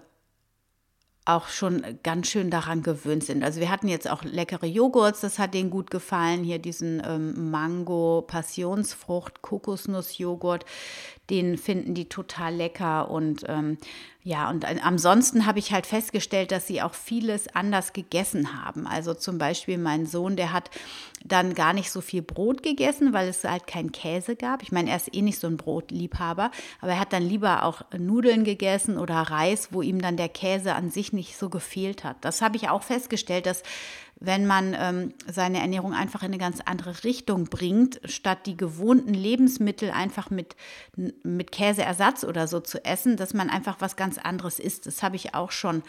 auch 1.26 1.48
schon 1.48 1.82
ganz 2.02 2.28
schön 2.28 2.50
daran 2.50 2.82
gewöhnt 2.82 3.24
sind. 3.24 3.42
Also 3.42 3.60
wir 3.60 3.70
hatten 3.70 3.88
jetzt 3.88 4.10
auch 4.10 4.24
leckere 4.24 4.66
Joghurts, 4.66 5.22
das 5.22 5.38
hat 5.38 5.54
denen 5.54 5.70
gut 5.70 5.90
gefallen. 5.90 6.44
Hier 6.44 6.58
diesen 6.58 7.02
ähm, 7.06 7.50
Mango, 7.50 8.22
Passionsfrucht, 8.26 9.40
Kokosnuss-Joghurt, 9.40 10.66
den 11.30 11.56
finden 11.56 11.94
die 11.94 12.08
total 12.10 12.54
lecker 12.54 13.10
und 13.10 13.44
ähm, 13.48 13.78
ja, 14.26 14.48
und 14.48 14.64
ansonsten 14.64 15.44
habe 15.44 15.58
ich 15.58 15.74
halt 15.74 15.84
festgestellt, 15.84 16.50
dass 16.50 16.66
sie 16.66 16.80
auch 16.80 16.94
vieles 16.94 17.54
anders 17.54 17.92
gegessen 17.92 18.64
haben. 18.64 18.86
Also 18.86 19.12
zum 19.12 19.36
Beispiel 19.36 19.76
mein 19.76 20.06
Sohn, 20.06 20.34
der 20.36 20.54
hat 20.54 20.70
dann 21.22 21.52
gar 21.52 21.74
nicht 21.74 21.90
so 21.90 22.00
viel 22.00 22.22
Brot 22.22 22.62
gegessen, 22.62 23.12
weil 23.12 23.28
es 23.28 23.44
halt 23.44 23.66
keinen 23.66 23.92
Käse 23.92 24.34
gab. 24.34 24.62
Ich 24.62 24.72
meine, 24.72 24.88
er 24.88 24.96
ist 24.96 25.14
eh 25.14 25.20
nicht 25.20 25.38
so 25.38 25.46
ein 25.46 25.58
Brotliebhaber, 25.58 26.50
aber 26.80 26.92
er 26.92 27.00
hat 27.00 27.12
dann 27.12 27.22
lieber 27.22 27.64
auch 27.64 27.82
Nudeln 27.98 28.44
gegessen 28.44 28.96
oder 28.96 29.16
Reis, 29.16 29.68
wo 29.72 29.82
ihm 29.82 30.00
dann 30.00 30.16
der 30.16 30.30
Käse 30.30 30.74
an 30.74 30.90
sich 30.90 31.12
nicht 31.12 31.36
so 31.36 31.50
gefehlt 31.50 32.02
hat. 32.02 32.16
Das 32.22 32.40
habe 32.40 32.56
ich 32.56 32.70
auch 32.70 32.82
festgestellt, 32.82 33.44
dass 33.44 33.62
wenn 34.20 34.46
man 34.46 34.74
ähm, 34.78 35.14
seine 35.30 35.60
Ernährung 35.60 35.92
einfach 35.92 36.22
in 36.22 36.28
eine 36.28 36.38
ganz 36.38 36.60
andere 36.64 37.04
Richtung 37.04 37.44
bringt, 37.44 38.00
statt 38.04 38.46
die 38.46 38.56
gewohnten 38.56 39.12
Lebensmittel 39.12 39.90
einfach 39.90 40.30
mit, 40.30 40.56
mit 41.22 41.52
Käseersatz 41.52 42.24
oder 42.24 42.46
so 42.46 42.60
zu 42.60 42.84
essen, 42.84 43.16
dass 43.16 43.34
man 43.34 43.50
einfach 43.50 43.76
was 43.80 43.96
ganz 43.96 44.18
anderes 44.18 44.58
isst. 44.58 44.86
Das 44.86 45.02
habe 45.02 45.16
ich 45.16 45.34
auch 45.34 45.50
schon 45.50 45.82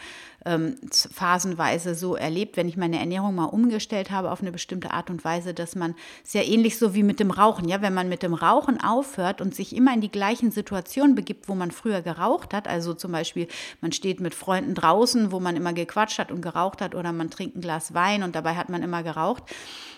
ähm, 0.44 0.76
phasenweise 0.90 1.94
so 1.94 2.14
erlebt, 2.14 2.56
wenn 2.56 2.68
ich 2.68 2.76
meine 2.76 2.98
Ernährung 2.98 3.34
mal 3.34 3.44
umgestellt 3.44 4.10
habe 4.10 4.30
auf 4.30 4.40
eine 4.40 4.52
bestimmte 4.52 4.90
Art 4.90 5.10
und 5.10 5.24
Weise, 5.24 5.54
dass 5.54 5.74
man 5.74 5.94
sehr 6.22 6.46
ähnlich 6.46 6.78
so 6.78 6.94
wie 6.94 7.02
mit 7.02 7.20
dem 7.20 7.30
Rauchen, 7.30 7.68
ja, 7.68 7.80
wenn 7.80 7.94
man 7.94 8.08
mit 8.08 8.22
dem 8.22 8.34
Rauchen 8.34 8.80
aufhört 8.80 9.40
und 9.40 9.54
sich 9.54 9.74
immer 9.74 9.94
in 9.94 10.00
die 10.00 10.10
gleichen 10.10 10.50
Situationen 10.50 11.14
begibt, 11.14 11.48
wo 11.48 11.54
man 11.54 11.70
früher 11.70 12.02
geraucht 12.02 12.52
hat, 12.52 12.68
also 12.68 12.94
zum 12.94 13.12
Beispiel 13.12 13.48
man 13.80 13.92
steht 13.92 14.20
mit 14.20 14.34
Freunden 14.34 14.74
draußen, 14.74 15.32
wo 15.32 15.40
man 15.40 15.56
immer 15.56 15.72
gequatscht 15.72 16.18
hat 16.18 16.30
und 16.30 16.42
geraucht 16.42 16.80
hat 16.80 16.94
oder 16.94 17.12
man 17.12 17.30
trinkt 17.30 17.56
ein 17.56 17.60
Glas 17.60 17.94
Wein 17.94 18.15
und 18.22 18.34
dabei 18.34 18.54
hat 18.54 18.68
man 18.68 18.82
immer 18.82 19.02
geraucht. 19.02 19.44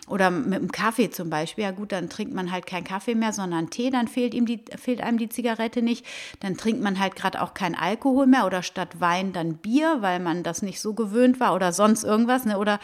Oder 0.09 0.31
mit 0.31 0.59
dem 0.59 0.73
Kaffee 0.73 1.11
zum 1.11 1.29
Beispiel. 1.29 1.65
Ja 1.65 1.71
gut, 1.71 1.93
dann 1.93 2.09
trinkt 2.09 2.33
man 2.33 2.51
halt 2.51 2.67
keinen 2.67 2.85
Kaffee 2.85 3.15
mehr, 3.15 3.33
sondern 3.33 3.69
Tee, 3.69 3.91
dann 3.91 4.09
fehlt, 4.09 4.33
ihm 4.33 4.47
die, 4.47 4.65
fehlt 4.77 5.03
einem 5.03 5.19
die 5.19 5.29
Zigarette 5.29 5.83
nicht. 5.83 6.05
Dann 6.41 6.57
trinkt 6.57 6.83
man 6.83 6.99
halt 6.99 7.15
gerade 7.15 7.43
auch 7.43 7.53
kein 7.53 7.75
Alkohol 7.75 8.27
mehr 8.27 8.47
oder 8.47 8.63
statt 8.63 9.01
Wein 9.01 9.33
dann 9.33 9.57
Bier, 9.57 9.99
weil 10.01 10.19
man 10.19 10.43
das 10.43 10.63
nicht 10.63 10.81
so 10.81 10.95
gewöhnt 10.95 11.41
war 11.41 11.55
oder 11.55 11.73
sonst 11.73 12.05
irgendwas. 12.05 12.47
Ne? 12.47 12.59
Oder 12.59 12.81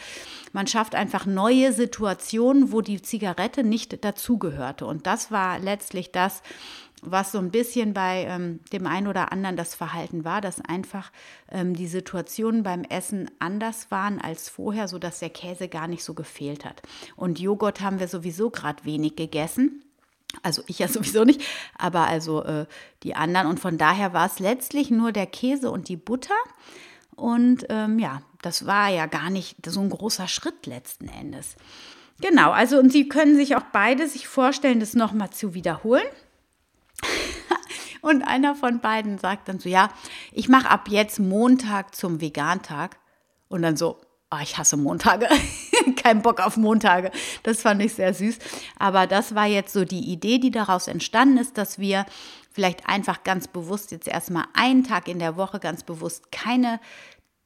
man 0.53 0.67
schafft 0.67 0.93
einfach 0.93 1.25
neue 1.25 1.73
Situationen, 1.73 2.71
wo 2.71 2.81
die 2.81 3.01
Zigarette 3.01 3.63
nicht 3.63 4.05
dazugehörte. 4.05 4.85
Und 4.85 5.07
das 5.07 5.31
war 5.31 5.57
letztlich 5.57 6.11
das, 6.11 6.43
was 7.11 7.31
so 7.31 7.37
ein 7.37 7.51
bisschen 7.51 7.93
bei 7.93 8.25
ähm, 8.27 8.59
dem 8.71 8.87
einen 8.87 9.07
oder 9.07 9.31
anderen 9.31 9.55
das 9.55 9.75
Verhalten 9.75 10.23
war, 10.23 10.41
dass 10.41 10.61
einfach 10.61 11.11
ähm, 11.51 11.75
die 11.75 11.87
Situationen 11.87 12.63
beim 12.63 12.83
Essen 12.83 13.29
anders 13.39 13.91
waren 13.91 14.19
als 14.19 14.49
vorher, 14.49 14.87
sodass 14.87 15.19
der 15.19 15.29
Käse 15.29 15.67
gar 15.67 15.87
nicht 15.87 16.03
so 16.03 16.13
gefehlt 16.13 16.65
hat. 16.65 16.81
Und 17.15 17.39
Joghurt 17.39 17.81
haben 17.81 17.99
wir 17.99 18.07
sowieso 18.07 18.49
gerade 18.49 18.85
wenig 18.85 19.15
gegessen. 19.15 19.83
Also 20.43 20.63
ich 20.67 20.79
ja 20.79 20.87
sowieso 20.89 21.23
nicht, 21.23 21.41
aber 21.77 22.07
also 22.07 22.43
äh, 22.43 22.65
die 23.03 23.15
anderen. 23.15 23.47
Und 23.47 23.59
von 23.59 23.77
daher 23.77 24.13
war 24.13 24.25
es 24.25 24.39
letztlich 24.39 24.91
nur 24.91 25.11
der 25.11 25.27
Käse 25.27 25.71
und 25.71 25.87
die 25.87 25.97
Butter. 25.97 26.35
Und 27.15 27.65
ähm, 27.69 27.99
ja, 27.99 28.21
das 28.41 28.65
war 28.65 28.89
ja 28.89 29.05
gar 29.05 29.29
nicht 29.29 29.65
so 29.65 29.81
ein 29.81 29.89
großer 29.89 30.27
Schritt 30.27 30.65
letzten 30.65 31.07
Endes. 31.07 31.55
Genau, 32.21 32.51
also 32.51 32.77
und 32.79 32.91
Sie 32.91 33.09
können 33.09 33.35
sich 33.35 33.55
auch 33.55 33.65
beide 33.73 34.07
sich 34.07 34.27
vorstellen, 34.27 34.79
das 34.79 34.93
nochmal 34.93 35.31
zu 35.31 35.53
wiederholen. 35.53 36.05
Und 38.05 38.21
einer 38.21 38.53
von 38.53 38.81
beiden 38.81 39.17
sagt 39.17 39.49
dann 39.49 39.57
so, 39.57 39.67
ja, 39.67 39.89
ich 40.31 40.47
mache 40.47 40.69
ab 40.69 40.89
jetzt 40.89 41.19
Montag 41.19 41.95
zum 41.95 42.21
Vegantag. 42.21 42.99
Und 43.47 43.63
dann 43.63 43.77
so, 43.77 43.99
oh, 44.29 44.37
ich 44.43 44.59
hasse 44.59 44.77
Montage. 44.77 45.27
Kein 45.95 46.21
Bock 46.21 46.39
auf 46.39 46.55
Montage. 46.55 47.09
Das 47.41 47.63
fand 47.63 47.81
ich 47.81 47.95
sehr 47.95 48.13
süß. 48.13 48.37
Aber 48.77 49.07
das 49.07 49.33
war 49.33 49.47
jetzt 49.47 49.73
so 49.73 49.85
die 49.85 50.11
Idee, 50.11 50.37
die 50.37 50.51
daraus 50.51 50.87
entstanden 50.87 51.39
ist, 51.39 51.57
dass 51.57 51.79
wir 51.79 52.05
vielleicht 52.51 52.87
einfach 52.87 53.23
ganz 53.23 53.47
bewusst 53.47 53.89
jetzt 53.89 54.07
erstmal 54.07 54.45
einen 54.53 54.83
Tag 54.83 55.07
in 55.07 55.17
der 55.17 55.35
Woche 55.35 55.59
ganz 55.59 55.81
bewusst 55.81 56.31
keine 56.31 56.79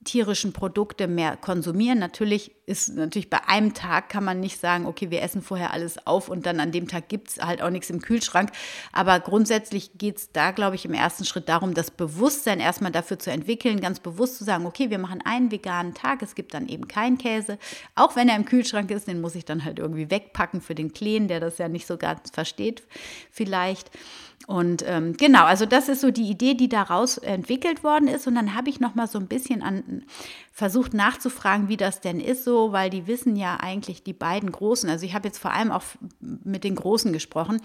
tierischen 0.05 0.53
Produkte 0.53 1.07
mehr 1.07 1.35
konsumieren. 1.35 1.99
Natürlich 1.99 2.55
ist 2.65 2.95
natürlich 2.95 3.29
bei 3.29 3.45
einem 3.47 3.73
Tag 3.73 4.07
kann 4.07 4.23
man 4.23 4.39
nicht 4.39 4.59
sagen, 4.59 4.85
okay, 4.85 5.11
wir 5.11 5.21
essen 5.21 5.41
vorher 5.41 5.73
alles 5.73 6.07
auf 6.07 6.29
und 6.29 6.45
dann 6.45 6.61
an 6.61 6.71
dem 6.71 6.87
Tag 6.87 7.09
gibt 7.09 7.29
es 7.29 7.37
halt 7.39 7.61
auch 7.61 7.69
nichts 7.69 7.89
im 7.89 8.01
Kühlschrank. 8.01 8.51
Aber 8.93 9.19
grundsätzlich 9.19 9.97
geht 9.97 10.17
es 10.17 10.31
da, 10.31 10.51
glaube 10.51 10.75
ich, 10.75 10.85
im 10.85 10.93
ersten 10.93 11.25
Schritt 11.25 11.49
darum, 11.49 11.73
das 11.73 11.91
Bewusstsein 11.91 12.61
erstmal 12.61 12.93
dafür 12.93 13.19
zu 13.19 13.29
entwickeln, 13.29 13.81
ganz 13.81 13.99
bewusst 13.99 14.37
zu 14.37 14.45
sagen, 14.45 14.65
okay, 14.65 14.89
wir 14.89 14.99
machen 14.99 15.21
einen 15.25 15.51
veganen 15.51 15.93
Tag, 15.93 16.21
es 16.21 16.33
gibt 16.33 16.53
dann 16.53 16.69
eben 16.69 16.87
keinen 16.87 17.17
Käse. 17.17 17.57
Auch 17.95 18.15
wenn 18.15 18.29
er 18.29 18.37
im 18.37 18.45
Kühlschrank 18.45 18.91
ist, 18.91 19.07
den 19.07 19.19
muss 19.19 19.35
ich 19.35 19.43
dann 19.43 19.65
halt 19.65 19.79
irgendwie 19.79 20.09
wegpacken 20.09 20.61
für 20.61 20.75
den 20.75 20.93
Kleen, 20.93 21.27
der 21.27 21.41
das 21.41 21.57
ja 21.57 21.67
nicht 21.67 21.87
so 21.87 21.97
ganz 21.97 22.29
versteht 22.31 22.83
vielleicht. 23.31 23.91
Und 24.47 24.83
ähm, 24.87 25.15
genau, 25.15 25.43
also 25.43 25.67
das 25.67 25.89
ist 25.89 26.01
so 26.01 26.09
die 26.09 26.27
Idee, 26.27 26.55
die 26.55 26.69
daraus 26.69 27.19
entwickelt 27.19 27.83
worden 27.83 28.07
ist. 28.07 28.25
Und 28.25 28.33
dann 28.33 28.55
habe 28.55 28.69
ich 28.69 28.79
noch 28.79 28.95
mal 28.95 29.05
so 29.05 29.19
ein 29.19 29.27
bisschen 29.27 29.61
an, 29.61 29.83
versucht 30.51 30.93
nachzufragen, 30.93 31.69
wie 31.69 31.77
das 31.77 32.01
denn 32.01 32.19
ist, 32.19 32.43
so, 32.43 32.71
weil 32.71 32.89
die 32.89 33.07
wissen 33.07 33.35
ja 33.35 33.57
eigentlich 33.57 34.03
die 34.03 34.13
beiden 34.13 34.51
Großen. 34.51 34.89
Also 34.89 35.05
ich 35.05 35.13
habe 35.13 35.27
jetzt 35.27 35.37
vor 35.37 35.51
allem 35.51 35.71
auch 35.71 35.83
mit 36.19 36.63
den 36.63 36.75
Großen 36.75 37.13
gesprochen, 37.13 37.61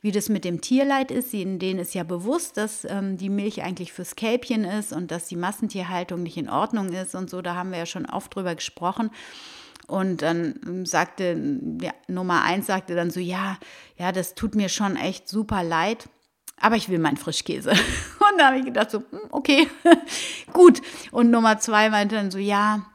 wie 0.00 0.12
das 0.12 0.28
mit 0.28 0.44
dem 0.44 0.60
Tierleid 0.60 1.10
ist. 1.10 1.32
Denen 1.32 1.78
ist 1.78 1.94
ja 1.94 2.04
bewusst, 2.04 2.56
dass 2.56 2.84
ähm, 2.84 3.16
die 3.16 3.30
Milch 3.30 3.62
eigentlich 3.62 3.92
fürs 3.92 4.16
Kälbchen 4.16 4.64
ist 4.64 4.92
und 4.92 5.10
dass 5.10 5.26
die 5.26 5.36
Massentierhaltung 5.36 6.22
nicht 6.22 6.36
in 6.36 6.50
Ordnung 6.50 6.92
ist 6.92 7.14
und 7.14 7.30
so. 7.30 7.40
Da 7.40 7.54
haben 7.54 7.70
wir 7.70 7.78
ja 7.78 7.86
schon 7.86 8.06
oft 8.06 8.34
drüber 8.34 8.54
gesprochen. 8.54 9.10
Und 9.86 10.22
dann 10.22 10.86
sagte, 10.86 11.36
ja, 11.80 11.92
Nummer 12.08 12.42
eins 12.42 12.66
sagte 12.66 12.94
dann 12.94 13.10
so, 13.10 13.20
ja, 13.20 13.58
ja, 13.98 14.12
das 14.12 14.34
tut 14.34 14.54
mir 14.54 14.68
schon 14.68 14.96
echt 14.96 15.28
super 15.28 15.62
leid 15.62 16.08
aber 16.60 16.76
ich 16.76 16.88
will 16.88 16.98
meinen 16.98 17.16
Frischkäse. 17.16 17.70
Und 18.30 18.38
da 18.38 18.46
habe 18.46 18.58
ich 18.58 18.64
gedacht, 18.64 18.90
so, 18.90 18.98
hm, 18.98 19.20
okay, 19.30 19.68
gut. 20.52 20.80
Und 21.10 21.30
Nummer 21.30 21.58
zwei 21.58 21.90
meinte 21.90 22.16
dann 22.16 22.30
so, 22.30 22.38
ja, 22.38 22.86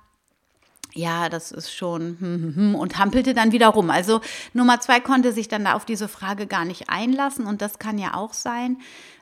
ja, 0.94 1.30
das 1.30 1.52
ist 1.52 1.74
schon 1.74 2.18
hm, 2.20 2.44
hm, 2.44 2.56
hm, 2.56 2.76
und 2.76 2.98
hampelte 2.98 3.34
dann 3.34 3.52
wieder 3.52 3.68
rum. 3.68 3.90
Also 3.92 4.22
Nummer 4.54 4.80
zwei 4.80 5.00
konnte 5.00 5.32
sich 5.34 5.48
dann 5.48 5.66
da 5.66 5.74
auf 5.74 5.86
diese 5.86 6.08
Frage 6.08 6.48
gar 6.48 6.66
nicht 6.66 6.90
einlassen 6.90 7.46
und 7.46 7.62
das 7.62 7.78
kann 7.78 8.00
ja 8.00 8.16
auch 8.16 8.34
sein. 8.34 8.78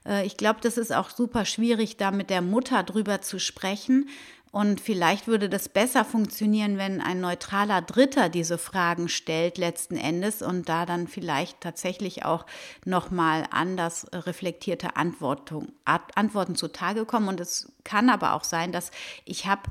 Äh, 0.05 0.25
ich 0.25 0.37
glaube, 0.37 0.59
das 0.61 0.77
ist 0.77 0.93
auch 0.93 1.09
super 1.09 1.45
schwierig, 1.45 1.97
da 1.97 2.11
mit 2.11 2.29
der 2.29 2.41
Mutter 2.41 2.83
drüber 2.83 3.21
zu 3.21 3.37
sprechen, 3.39 4.09
und 4.57 4.81
vielleicht 4.81 5.27
würde 5.27 5.49
das 5.49 5.69
besser 5.69 6.03
funktionieren, 6.03 6.79
wenn 6.79 6.99
ein 6.99 7.21
neutraler 7.21 7.83
Dritter 7.83 8.27
diese 8.27 8.57
Fragen 8.57 9.07
stellt 9.07 9.59
letzten 9.59 9.97
Endes 9.97 10.41
und 10.41 10.67
da 10.67 10.87
dann 10.87 11.07
vielleicht 11.07 11.61
tatsächlich 11.61 12.25
auch 12.25 12.43
nochmal 12.83 13.45
anders 13.51 14.07
reflektierte 14.11 14.95
Antworten, 14.95 15.73
Antworten 15.85 16.55
zutage 16.55 17.05
kommen. 17.05 17.27
Und 17.27 17.39
es 17.39 17.71
kann 17.83 18.09
aber 18.09 18.33
auch 18.33 18.43
sein, 18.43 18.71
dass 18.71 18.89
ich 19.25 19.45
habe 19.45 19.69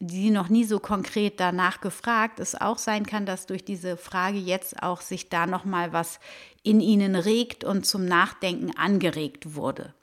die 0.00 0.32
noch 0.32 0.48
nie 0.48 0.64
so 0.64 0.80
konkret 0.80 1.38
danach 1.38 1.80
gefragt, 1.80 2.40
es 2.40 2.60
auch 2.60 2.78
sein 2.78 3.06
kann, 3.06 3.26
dass 3.26 3.46
durch 3.46 3.64
diese 3.64 3.96
Frage 3.96 4.38
jetzt 4.38 4.82
auch 4.82 5.00
sich 5.00 5.28
da 5.28 5.46
nochmal 5.46 5.92
was 5.92 6.18
in 6.64 6.80
ihnen 6.80 7.14
regt 7.14 7.62
und 7.62 7.86
zum 7.86 8.04
Nachdenken 8.04 8.76
angeregt 8.76 9.54
wurde 9.54 9.94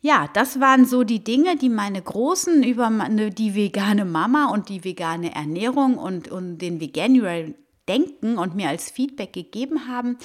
ja, 0.00 0.28
das 0.34 0.60
waren 0.60 0.84
so 0.84 1.04
die 1.04 1.24
Dinge, 1.24 1.56
die 1.56 1.68
meine 1.68 2.00
Großen 2.00 2.62
über 2.62 2.90
die 3.30 3.54
vegane 3.54 4.04
Mama 4.04 4.50
und 4.52 4.68
die 4.68 4.84
vegane 4.84 5.34
Ernährung 5.34 5.98
und, 5.98 6.28
und 6.28 6.58
den 6.58 6.80
Veganuary 6.80 7.54
denken 7.88 8.38
und 8.38 8.54
mir 8.54 8.68
als 8.68 8.90
Feedback 8.90 9.32
gegeben 9.32 9.88
haben. 9.88 10.18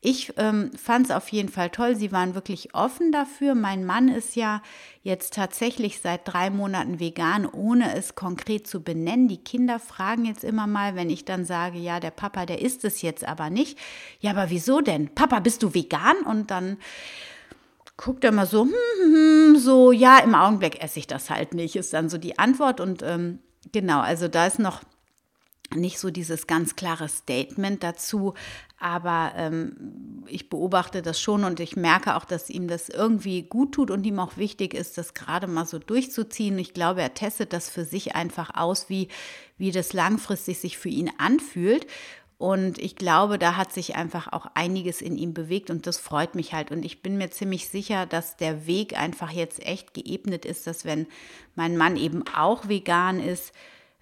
Ich 0.00 0.32
ähm, 0.36 0.70
fand 0.76 1.06
es 1.06 1.10
auf 1.10 1.28
jeden 1.30 1.48
Fall 1.48 1.70
toll. 1.70 1.96
Sie 1.96 2.12
waren 2.12 2.36
wirklich 2.36 2.72
offen 2.72 3.10
dafür. 3.10 3.56
Mein 3.56 3.84
Mann 3.84 4.08
ist 4.08 4.36
ja 4.36 4.62
jetzt 5.02 5.34
tatsächlich 5.34 6.00
seit 6.00 6.20
drei 6.24 6.50
Monaten 6.50 7.00
vegan, 7.00 7.46
ohne 7.46 7.96
es 7.96 8.14
konkret 8.14 8.68
zu 8.68 8.80
benennen. 8.84 9.26
Die 9.26 9.42
Kinder 9.42 9.80
fragen 9.80 10.24
jetzt 10.24 10.44
immer 10.44 10.68
mal, 10.68 10.94
wenn 10.94 11.10
ich 11.10 11.24
dann 11.24 11.44
sage, 11.44 11.78
ja, 11.78 11.98
der 11.98 12.12
Papa, 12.12 12.46
der 12.46 12.62
isst 12.62 12.84
es 12.84 13.02
jetzt 13.02 13.26
aber 13.26 13.50
nicht. 13.50 13.76
Ja, 14.20 14.30
aber 14.30 14.50
wieso 14.50 14.80
denn? 14.80 15.12
Papa, 15.16 15.40
bist 15.40 15.64
du 15.64 15.74
vegan? 15.74 16.18
Und 16.24 16.52
dann 16.52 16.76
guckt 17.98 18.24
er 18.24 18.32
mal 18.32 18.46
so, 18.46 18.62
hm, 18.62 18.72
hm, 19.02 19.12
hm, 19.12 19.56
so, 19.58 19.92
ja, 19.92 20.20
im 20.20 20.34
Augenblick 20.34 20.82
esse 20.82 21.00
ich 21.00 21.06
das 21.06 21.28
halt 21.28 21.52
nicht, 21.52 21.76
ist 21.76 21.92
dann 21.92 22.08
so 22.08 22.16
die 22.16 22.38
Antwort. 22.38 22.80
Und 22.80 23.02
ähm, 23.02 23.40
genau, 23.72 24.00
also 24.00 24.28
da 24.28 24.46
ist 24.46 24.58
noch 24.58 24.82
nicht 25.74 25.98
so 25.98 26.10
dieses 26.10 26.46
ganz 26.46 26.76
klare 26.76 27.08
Statement 27.08 27.82
dazu, 27.82 28.32
aber 28.78 29.32
ähm, 29.36 30.24
ich 30.26 30.48
beobachte 30.48 31.02
das 31.02 31.20
schon 31.20 31.44
und 31.44 31.60
ich 31.60 31.76
merke 31.76 32.16
auch, 32.16 32.24
dass 32.24 32.48
ihm 32.48 32.68
das 32.68 32.88
irgendwie 32.88 33.42
gut 33.42 33.72
tut 33.72 33.90
und 33.90 34.06
ihm 34.06 34.18
auch 34.18 34.36
wichtig 34.38 34.72
ist, 34.72 34.96
das 34.96 35.12
gerade 35.12 35.46
mal 35.46 35.66
so 35.66 35.78
durchzuziehen. 35.78 36.58
Ich 36.58 36.72
glaube, 36.72 37.02
er 37.02 37.12
testet 37.12 37.52
das 37.52 37.68
für 37.68 37.84
sich 37.84 38.14
einfach 38.14 38.54
aus, 38.54 38.88
wie, 38.88 39.08
wie 39.58 39.72
das 39.72 39.92
langfristig 39.92 40.58
sich 40.58 40.78
für 40.78 40.88
ihn 40.88 41.10
anfühlt. 41.18 41.86
Und 42.38 42.78
ich 42.78 42.94
glaube, 42.94 43.36
da 43.36 43.56
hat 43.56 43.72
sich 43.72 43.96
einfach 43.96 44.32
auch 44.32 44.46
einiges 44.54 45.02
in 45.02 45.18
ihm 45.18 45.34
bewegt 45.34 45.70
und 45.70 45.88
das 45.88 45.98
freut 45.98 46.36
mich 46.36 46.54
halt. 46.54 46.70
Und 46.70 46.84
ich 46.84 47.02
bin 47.02 47.18
mir 47.18 47.30
ziemlich 47.32 47.68
sicher, 47.68 48.06
dass 48.06 48.36
der 48.36 48.68
Weg 48.68 48.96
einfach 48.96 49.32
jetzt 49.32 49.60
echt 49.66 49.92
geebnet 49.92 50.44
ist, 50.44 50.68
dass 50.68 50.84
wenn 50.84 51.08
mein 51.56 51.76
Mann 51.76 51.96
eben 51.96 52.22
auch 52.36 52.68
vegan 52.68 53.18
ist 53.18 53.52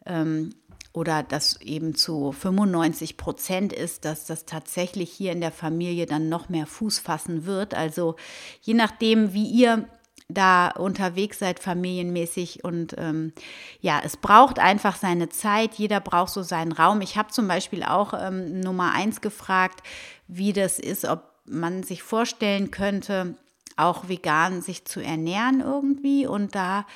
ähm, 0.04 0.50
oder 0.92 1.22
das 1.22 1.62
eben 1.62 1.94
zu 1.94 2.30
95 2.32 3.16
Prozent 3.16 3.72
ist, 3.72 4.04
dass 4.04 4.26
das 4.26 4.44
tatsächlich 4.44 5.10
hier 5.10 5.32
in 5.32 5.40
der 5.40 5.52
Familie 5.52 6.04
dann 6.04 6.28
noch 6.28 6.50
mehr 6.50 6.66
Fuß 6.66 6.98
fassen 6.98 7.46
wird. 7.46 7.72
Also 7.72 8.16
je 8.60 8.74
nachdem, 8.74 9.32
wie 9.32 9.46
ihr 9.46 9.88
da 10.28 10.68
unterwegs 10.68 11.38
seid, 11.38 11.60
familienmäßig. 11.60 12.64
Und 12.64 12.94
ähm, 12.98 13.32
ja, 13.80 14.00
es 14.04 14.16
braucht 14.16 14.58
einfach 14.58 14.96
seine 14.96 15.28
Zeit. 15.28 15.74
Jeder 15.74 16.00
braucht 16.00 16.32
so 16.32 16.42
seinen 16.42 16.72
Raum. 16.72 17.00
Ich 17.00 17.16
habe 17.16 17.30
zum 17.30 17.46
Beispiel 17.46 17.82
auch 17.82 18.12
ähm, 18.14 18.60
Nummer 18.60 18.92
eins 18.92 19.20
gefragt, 19.20 19.82
wie 20.26 20.52
das 20.52 20.78
ist, 20.78 21.04
ob 21.04 21.22
man 21.44 21.84
sich 21.84 22.02
vorstellen 22.02 22.70
könnte, 22.70 23.36
auch 23.76 24.08
vegan 24.08 24.62
sich 24.62 24.84
zu 24.84 25.00
ernähren 25.00 25.60
irgendwie. 25.60 26.26
Und 26.26 26.54
da 26.54 26.86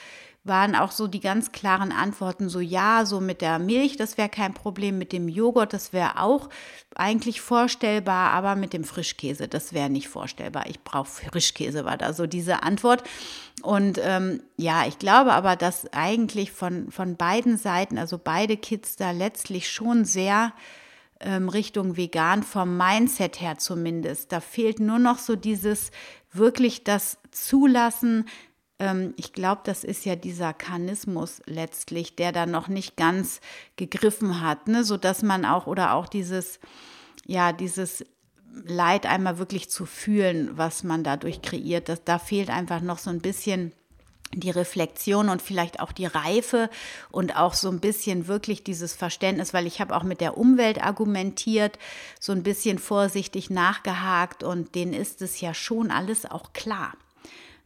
waren 0.43 0.75
auch 0.75 0.91
so 0.91 1.07
die 1.07 1.21
ganz 1.21 1.53
klaren 1.53 1.93
Antworten, 1.93 2.49
so 2.49 2.61
ja, 2.61 3.05
so 3.05 3.21
mit 3.21 3.43
der 3.43 3.59
Milch, 3.59 3.99
das 3.99 4.17
wäre 4.17 4.31
kein 4.31 4.55
Problem, 4.55 4.97
mit 4.97 5.13
dem 5.13 5.29
Joghurt, 5.29 5.75
das 5.75 5.93
wäre 5.93 6.19
auch 6.19 6.49
eigentlich 6.95 7.43
vorstellbar, 7.43 8.31
aber 8.33 8.57
mit 8.57 8.73
dem 8.73 8.85
Frischkäse, 8.85 9.49
das 9.49 9.75
wäre 9.75 9.91
nicht 9.91 10.09
vorstellbar. 10.09 10.65
Ich 10.67 10.83
brauche 10.83 11.09
Frischkäse, 11.09 11.85
war 11.85 11.99
da 11.99 12.15
so 12.15 12.27
diese 12.27 12.63
Antwort. 12.63 13.03
Und 13.63 14.01
ähm, 14.03 14.43
ja, 14.57 14.87
ich 14.87 14.99
glaube 14.99 15.33
aber, 15.35 15.57
dass 15.57 15.93
eigentlich 15.93 16.53
von, 16.53 16.91
von 16.91 17.17
beiden 17.17 17.59
Seiten, 17.59 17.99
also 17.99 18.19
beide 18.19 18.57
Kids 18.57 18.97
da 18.97 19.11
letztlich 19.11 19.69
schon 19.69 20.07
sehr 20.07 20.55
ähm, 21.21 21.51
Richtung 21.51 21.99
vegan, 21.99 22.43
vom 22.43 22.79
Mindset 22.79 23.43
her 23.43 23.59
zumindest. 23.59 24.33
Da 24.33 24.41
fehlt 24.41 24.81
nur 24.81 24.99
noch 24.99 25.19
so 25.19 25.37
dieses 25.37 25.91
wirklich 26.33 26.85
das 26.85 27.19
Zulassen, 27.31 28.27
ich 29.17 29.35
glaube, 29.35 29.61
das 29.65 29.85
ist 29.85 30.07
ja 30.07 30.17
dieser 30.17 30.55
Karnismus 30.55 31.43
letztlich, 31.45 32.17
der 32.17 32.33
da 32.33 32.47
noch 32.47 32.69
nicht 32.69 32.97
ganz 32.97 33.41
gegriffen 33.77 34.41
hat, 34.41 34.69
ne? 34.69 34.85
sodass 34.85 35.23
man 35.23 35.45
auch 35.45 35.67
oder 35.67 35.93
auch 35.93 36.09
dieses, 36.09 36.61
ja, 37.27 37.53
dieses 37.53 38.07
Leid 38.53 39.05
einmal 39.05 39.39
wirklich 39.39 39.69
zu 39.69 39.85
fühlen, 39.85 40.57
was 40.57 40.83
man 40.83 41.05
dadurch 41.05 41.43
kreiert. 41.43 41.91
Das, 41.91 42.05
da 42.05 42.19
fehlt 42.19 42.49
einfach 42.49 42.81
noch 42.81 42.99
so 42.99 43.11
ein 43.11 43.21
bisschen 43.21 43.73
die 44.33 44.51
Reflexion 44.51 45.29
und 45.29 45.43
vielleicht 45.43 45.81
auch 45.81 45.93
die 45.93 46.07
Reife 46.07 46.71
und 47.11 47.37
auch 47.37 47.53
so 47.53 47.69
ein 47.69 47.81
bisschen 47.81 48.29
wirklich 48.29 48.65
dieses 48.65 48.95
Verständnis, 48.95 49.53
weil 49.53 49.67
ich 49.67 49.81
habe 49.81 49.95
auch 49.95 50.05
mit 50.05 50.21
der 50.21 50.39
Umwelt 50.39 50.83
argumentiert, 50.83 51.79
so 52.19 52.33
ein 52.33 52.45
bisschen 52.45 52.79
vorsichtig 52.79 53.51
nachgehakt 53.51 54.43
und 54.43 54.75
denen 54.75 54.95
ist 54.95 55.21
es 55.21 55.41
ja 55.41 55.53
schon 55.53 55.91
alles 55.91 56.25
auch 56.25 56.53
klar. 56.53 56.95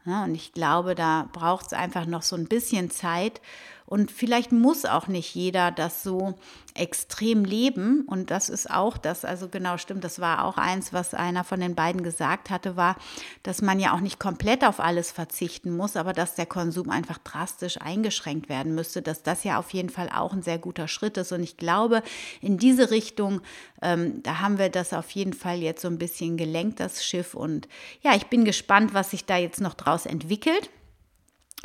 Und 0.07 0.35
ich 0.35 0.53
glaube, 0.53 0.95
da 0.95 1.29
braucht 1.33 1.67
es 1.67 1.73
einfach 1.73 2.07
noch 2.07 2.23
so 2.23 2.37
ein 2.37 2.47
bisschen 2.47 2.91
Zeit. 2.91 3.41
Und 3.87 4.11
vielleicht 4.11 4.51
muss 4.51 4.87
auch 4.87 5.09
nicht 5.09 5.35
jeder 5.35 5.71
das 5.71 6.03
so 6.03 6.35
extrem 6.75 7.45
leben. 7.45 8.03
Und 8.07 8.31
das 8.31 8.49
ist 8.49 8.71
auch 8.71 8.97
das, 8.97 9.25
also 9.25 9.49
genau 9.49 9.77
stimmt, 9.77 10.05
das 10.05 10.21
war 10.21 10.45
auch 10.45 10.57
eins, 10.57 10.93
was 10.93 11.15
einer 11.15 11.45
von 11.45 11.61
den 11.61 11.75
beiden 11.75 12.03
gesagt 12.03 12.51
hatte, 12.51 12.77
war, 12.77 12.97
dass 13.43 13.63
man 13.63 13.79
ja 13.79 13.95
auch 13.95 14.01
nicht 14.01 14.19
komplett 14.19 14.65
auf 14.65 14.81
alles 14.81 15.13
verzichten 15.13 15.77
muss, 15.77 15.97
aber 15.97 16.13
dass 16.13 16.35
der 16.35 16.47
Konsum 16.47 16.91
einfach 16.91 17.19
drastisch 17.19 17.81
eingeschränkt 17.81 18.49
werden 18.49 18.75
müsste, 18.75 19.03
dass 19.03 19.23
das 19.23 19.45
ja 19.45 19.59
auf 19.59 19.71
jeden 19.71 19.91
Fall 19.91 20.09
auch 20.09 20.33
ein 20.33 20.43
sehr 20.43 20.59
guter 20.59 20.89
Schritt 20.89 21.19
ist. 21.19 21.33
Und 21.33 21.43
ich 21.43 21.57
glaube, 21.59 22.03
in 22.41 22.57
diese 22.59 22.91
Richtung, 22.91 23.43
ähm, 23.83 24.23
da 24.23 24.41
haben 24.41 24.59
wir 24.59 24.71
das 24.71 24.95
auf 24.95 25.11
jeden 25.11 25.35
Fall 25.35 25.59
jetzt 25.59 25.83
so 25.83 25.89
ein 25.89 25.99
bisschen 25.99 26.37
gelenkt, 26.37 26.81
das 26.81 27.05
Schiff. 27.05 27.35
Und 27.35 27.69
ja, 28.03 28.15
ich 28.15 28.27
bin 28.27 28.45
gespannt, 28.45 28.95
was 28.95 29.11
sich 29.11 29.27
da 29.27 29.37
jetzt 29.37 29.61
noch 29.61 29.75
draus 29.75 30.07
entwickelt. 30.07 30.71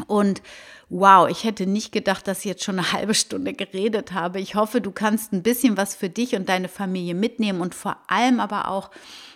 Und 0.08 0.42
wow, 0.90 1.30
ich 1.30 1.44
hätte 1.44 1.66
nicht 1.66 1.92
gedacht, 1.92 2.28
dass 2.28 2.40
ich 2.40 2.46
jetzt 2.46 2.64
schon 2.64 2.80
eine 2.80 2.92
halbe 2.94 3.14
Stunde 3.14 3.54
geredet 3.54 4.12
habe. 4.14 4.40
Ich 4.40 4.56
hoffe, 4.56 4.82
du 4.82 4.92
kannst 4.92 5.34
ein 5.34 5.44
bisschen 5.44 5.78
was 5.78 5.96
für 5.96 6.10
dich 6.10 6.36
und 6.36 6.50
deine 6.50 6.68
Familie 6.68 7.16
mitnehmen 7.16 7.62
und 7.62 7.76
vor 7.76 7.98
allem 8.08 8.40
aber 8.40 8.70
auch 8.70 8.90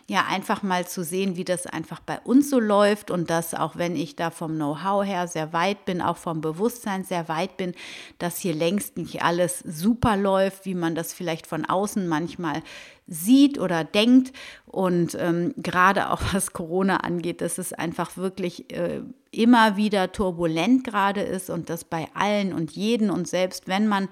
ja 0.07 0.25
einfach 0.27 0.63
mal 0.63 0.85
zu 0.85 1.03
sehen, 1.03 1.37
wie 1.37 1.45
das 1.45 1.65
einfach 1.65 2.01
bei 2.01 2.19
uns 2.19 2.49
so 2.49 2.59
läuft 2.59 3.09
und 3.09 3.29
dass 3.29 3.53
auch 3.53 3.77
wenn 3.77 3.95
ich 3.95 4.15
da 4.15 4.31
vom 4.31 4.55
Know-how 4.55 5.05
her 5.05 5.27
sehr 5.27 5.53
weit 5.53 5.85
bin, 5.85 6.01
auch 6.01 6.17
vom 6.17 6.41
Bewusstsein 6.41 7.05
sehr 7.05 7.29
weit 7.29 7.55
bin, 7.55 7.73
dass 8.19 8.39
hier 8.39 8.53
längst 8.53 8.97
nicht 8.97 9.23
alles 9.23 9.59
super 9.59 10.17
läuft, 10.17 10.65
wie 10.65 10.75
man 10.75 10.93
das 10.93 11.13
vielleicht 11.13 11.47
von 11.47 11.65
außen 11.65 12.07
manchmal 12.07 12.63
sieht 13.07 13.59
oder 13.59 13.83
denkt. 13.83 14.33
Und 14.73 15.15
ähm, 15.19 15.53
gerade 15.57 16.09
auch 16.09 16.21
was 16.33 16.51
Corona 16.51 16.97
angeht, 16.97 17.41
dass 17.41 17.59
es 17.59 17.73
einfach 17.73 18.17
wirklich 18.17 18.73
äh, 18.73 19.01
immer 19.29 19.77
wieder 19.77 20.11
turbulent 20.11 20.83
gerade 20.83 21.21
ist 21.21 21.51
und 21.51 21.69
das 21.69 21.83
bei 21.83 22.07
allen 22.15 22.53
und 22.53 22.71
jeden 22.71 23.09
und 23.11 23.27
selbst 23.27 23.67
wenn 23.67 23.87
man 23.87 24.09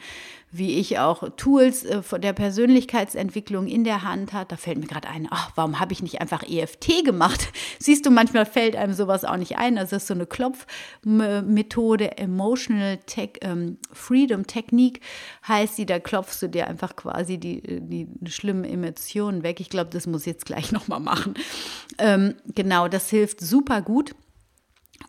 wie 0.52 0.80
ich 0.80 1.00
auch 1.00 1.24
Tools 1.38 1.86
äh, 1.86 2.02
der 2.20 2.34
Persönlichkeitsentwicklung 2.34 3.68
in 3.68 3.86
der 3.86 4.04
Hand 4.04 4.34
hat. 4.34 4.52
Da 4.52 4.58
fällt 4.58 4.80
mir 4.80 4.88
gerade 4.88 5.08
ein, 5.08 5.28
ach, 5.32 5.52
warum 5.56 5.80
habe 5.80 5.94
ich 5.94 6.04
nicht 6.04 6.20
einfach 6.20 6.44
EFT 6.44 7.06
gemacht? 7.06 7.50
Siehst 7.80 8.06
du, 8.06 8.12
manchmal 8.12 8.46
fällt 8.46 8.76
einem 8.76 8.94
sowas 8.94 9.24
auch 9.24 9.38
nicht 9.38 9.58
ein. 9.58 9.78
Das 9.78 9.94
ist 9.94 10.08
so 10.08 10.14
eine 10.14 10.26
Klopfmethode, 10.26 12.18
Emotional 12.18 12.98
Tech, 13.06 13.40
ähm, 13.42 13.78
Freedom 13.94 14.46
Technik 14.46 15.00
heißt 15.48 15.78
sie. 15.78 15.86
Da 15.86 16.00
klopfst 16.00 16.42
du 16.42 16.50
dir 16.50 16.68
einfach 16.68 16.96
quasi 16.98 17.38
die, 17.38 17.62
die 17.80 18.08
schlimmen 18.30 18.66
Emotionen 18.66 19.44
weg. 19.44 19.62
Ich 19.62 19.70
glaube, 19.70 19.90
das 19.90 20.06
muss 20.06 20.26
jetzt 20.26 20.46
gleich 20.52 20.72
nochmal 20.72 21.00
machen. 21.00 21.34
Ähm, 21.98 22.36
genau, 22.54 22.88
das 22.88 23.10
hilft 23.10 23.42
super 23.42 23.82
gut. 23.82 24.14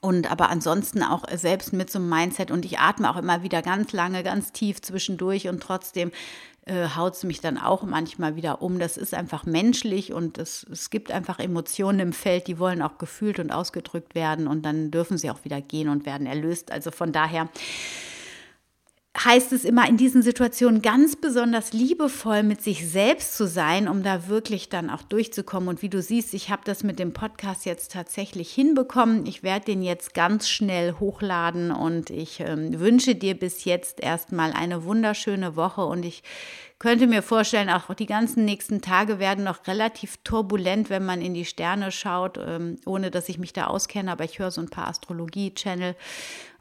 Und 0.00 0.30
aber 0.30 0.48
ansonsten 0.48 1.02
auch 1.02 1.24
selbst 1.34 1.72
mit 1.72 1.90
so 1.90 1.98
einem 1.98 2.08
Mindset 2.08 2.50
und 2.50 2.64
ich 2.64 2.78
atme 2.78 3.10
auch 3.10 3.16
immer 3.16 3.42
wieder 3.42 3.60
ganz 3.60 3.92
lange, 3.92 4.22
ganz 4.22 4.52
tief 4.52 4.80
zwischendurch 4.80 5.48
und 5.48 5.62
trotzdem 5.62 6.12
äh, 6.64 6.88
haut 6.96 7.14
es 7.14 7.24
mich 7.24 7.40
dann 7.40 7.58
auch 7.58 7.82
manchmal 7.82 8.36
wieder 8.36 8.62
um. 8.62 8.78
Das 8.78 8.96
ist 8.96 9.14
einfach 9.14 9.44
menschlich 9.44 10.12
und 10.12 10.38
es, 10.38 10.64
es 10.72 10.90
gibt 10.90 11.10
einfach 11.10 11.38
Emotionen 11.38 12.00
im 12.00 12.12
Feld, 12.12 12.46
die 12.46 12.58
wollen 12.58 12.82
auch 12.82 12.98
gefühlt 12.98 13.38
und 13.38 13.52
ausgedrückt 13.52 14.14
werden 14.14 14.46
und 14.46 14.62
dann 14.64 14.90
dürfen 14.90 15.18
sie 15.18 15.30
auch 15.30 15.44
wieder 15.44 15.60
gehen 15.60 15.88
und 15.88 16.06
werden 16.06 16.26
erlöst. 16.26 16.72
Also 16.72 16.90
von 16.90 17.12
daher 17.12 17.48
heißt 19.18 19.52
es 19.52 19.64
immer 19.64 19.86
in 19.88 19.98
diesen 19.98 20.22
Situationen 20.22 20.80
ganz 20.80 21.16
besonders 21.16 21.74
liebevoll 21.74 22.42
mit 22.42 22.62
sich 22.62 22.88
selbst 22.88 23.36
zu 23.36 23.46
sein, 23.46 23.86
um 23.86 24.02
da 24.02 24.26
wirklich 24.28 24.70
dann 24.70 24.88
auch 24.88 25.02
durchzukommen. 25.02 25.68
Und 25.68 25.82
wie 25.82 25.90
du 25.90 26.00
siehst, 26.00 26.32
ich 26.32 26.48
habe 26.48 26.62
das 26.64 26.82
mit 26.82 26.98
dem 26.98 27.12
Podcast 27.12 27.66
jetzt 27.66 27.92
tatsächlich 27.92 28.50
hinbekommen. 28.52 29.26
Ich 29.26 29.42
werde 29.42 29.66
den 29.66 29.82
jetzt 29.82 30.14
ganz 30.14 30.48
schnell 30.48 30.94
hochladen 30.98 31.72
und 31.72 32.08
ich 32.08 32.40
äh, 32.40 32.80
wünsche 32.80 33.14
dir 33.14 33.38
bis 33.38 33.64
jetzt 33.64 34.00
erstmal 34.00 34.52
eine 34.52 34.84
wunderschöne 34.84 35.56
Woche 35.56 35.84
und 35.84 36.04
ich 36.04 36.22
könnte 36.78 37.06
mir 37.06 37.22
vorstellen, 37.22 37.70
auch 37.70 37.94
die 37.94 38.06
ganzen 38.06 38.44
nächsten 38.44 38.80
Tage 38.80 39.20
werden 39.20 39.44
noch 39.44 39.68
relativ 39.68 40.16
turbulent, 40.24 40.90
wenn 40.90 41.04
man 41.04 41.20
in 41.22 41.32
die 41.32 41.44
Sterne 41.44 41.92
schaut, 41.92 42.40
ähm, 42.44 42.76
ohne 42.86 43.12
dass 43.12 43.28
ich 43.28 43.38
mich 43.38 43.52
da 43.52 43.68
auskenne, 43.68 44.10
aber 44.10 44.24
ich 44.24 44.40
höre 44.40 44.50
so 44.50 44.60
ein 44.60 44.68
paar 44.68 44.88
Astrologie-Channel 44.88 45.94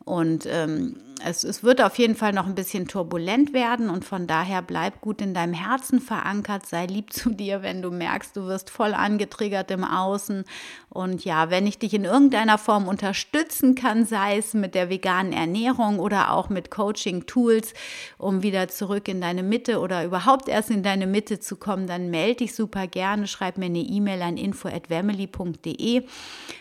und 0.05 0.47
ähm, 0.47 0.95
es, 1.23 1.43
es 1.43 1.63
wird 1.63 1.81
auf 1.81 1.99
jeden 1.99 2.15
Fall 2.15 2.33
noch 2.33 2.47
ein 2.47 2.55
bisschen 2.55 2.87
turbulent 2.87 3.53
werden 3.53 3.91
und 3.91 4.03
von 4.03 4.25
daher 4.25 4.63
bleib 4.63 5.01
gut 5.01 5.21
in 5.21 5.35
deinem 5.35 5.53
Herzen 5.53 5.99
verankert, 5.99 6.65
sei 6.65 6.87
lieb 6.87 7.13
zu 7.13 7.29
dir, 7.29 7.61
wenn 7.61 7.83
du 7.83 7.91
merkst, 7.91 8.35
du 8.35 8.47
wirst 8.47 8.71
voll 8.71 8.95
angetriggert 8.95 9.69
im 9.69 9.83
Außen. 9.83 10.43
Und 10.89 11.23
ja, 11.23 11.51
wenn 11.51 11.67
ich 11.67 11.77
dich 11.77 11.93
in 11.93 12.05
irgendeiner 12.05 12.57
Form 12.57 12.87
unterstützen 12.87 13.75
kann, 13.75 14.05
sei 14.05 14.37
es 14.37 14.55
mit 14.55 14.73
der 14.73 14.89
veganen 14.89 15.31
Ernährung 15.31 15.99
oder 15.99 16.31
auch 16.33 16.49
mit 16.49 16.71
Coaching-Tools, 16.71 17.75
um 18.17 18.41
wieder 18.41 18.67
zurück 18.67 19.07
in 19.07 19.21
deine 19.21 19.43
Mitte 19.43 19.79
oder 19.79 20.03
überhaupt 20.03 20.49
erst 20.49 20.71
in 20.71 20.81
deine 20.81 21.05
Mitte 21.05 21.39
zu 21.39 21.55
kommen, 21.57 21.85
dann 21.85 22.09
melde 22.09 22.37
dich 22.37 22.55
super 22.55 22.87
gerne, 22.87 23.27
schreib 23.27 23.59
mir 23.59 23.65
eine 23.67 23.79
E-Mail 23.79 24.23
an 24.23 24.37
info@family.de. 24.37 26.03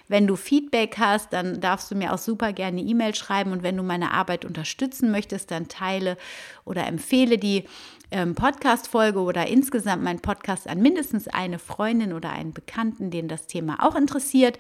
Wenn 0.09 0.27
du 0.27 0.37
Feedback 0.37 0.97
hast, 0.99 1.33
dann 1.33 1.61
darfst 1.61 1.91
du 1.91 1.95
mir 1.95 2.13
auch 2.13 2.19
super 2.19 2.53
gerne 2.53 2.83
E-Mail 2.83 3.15
schreiben 3.15 3.30
und 3.31 3.63
wenn 3.63 3.77
du 3.77 3.83
meine 3.83 4.13
Arbeit 4.13 4.45
unterstützen 4.45 5.11
möchtest, 5.11 5.51
dann 5.51 5.69
teile 5.69 6.17
oder 6.65 6.87
empfehle 6.87 7.39
die 7.39 7.65
ähm, 8.11 8.35
Podcast-Folge 8.35 9.21
oder 9.21 9.47
insgesamt 9.47 10.03
mein 10.03 10.21
Podcast 10.21 10.69
an 10.69 10.81
mindestens 10.81 11.29
eine 11.29 11.59
Freundin 11.59 12.13
oder 12.13 12.31
einen 12.31 12.53
Bekannten, 12.53 13.11
den 13.11 13.29
das 13.29 13.47
Thema 13.47 13.87
auch 13.87 13.95
interessiert. 13.95 14.59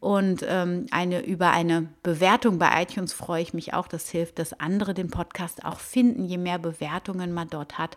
Und 0.00 0.44
ähm, 0.48 0.86
eine, 0.90 1.24
über 1.24 1.52
eine 1.52 1.88
Bewertung 2.02 2.58
bei 2.58 2.82
iTunes 2.82 3.12
freue 3.12 3.42
ich 3.42 3.54
mich 3.54 3.72
auch. 3.72 3.86
Das 3.86 4.10
hilft, 4.10 4.40
dass 4.40 4.52
andere 4.58 4.94
den 4.94 5.10
Podcast 5.10 5.64
auch 5.64 5.78
finden, 5.78 6.24
je 6.24 6.38
mehr 6.38 6.58
Bewertungen 6.58 7.32
man 7.32 7.48
dort 7.48 7.78
hat. 7.78 7.96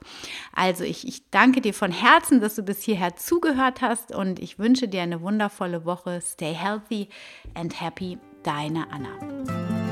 Also 0.54 0.84
ich, 0.84 1.08
ich 1.08 1.30
danke 1.32 1.62
dir 1.62 1.74
von 1.74 1.92
Herzen, 1.92 2.42
dass 2.42 2.56
du 2.56 2.64
bis 2.64 2.84
hierher 2.84 3.16
zugehört 3.16 3.82
hast 3.82 4.14
und 4.14 4.40
ich 4.40 4.60
wünsche 4.60 4.88
dir 4.88 5.02
eine 5.02 5.22
wundervolle 5.22 5.86
Woche. 5.86 6.22
Stay 6.22 6.54
healthy 6.54 7.10
and 7.56 7.82
happy. 7.82 8.20
Deine 8.44 8.86
Anna. 8.92 9.85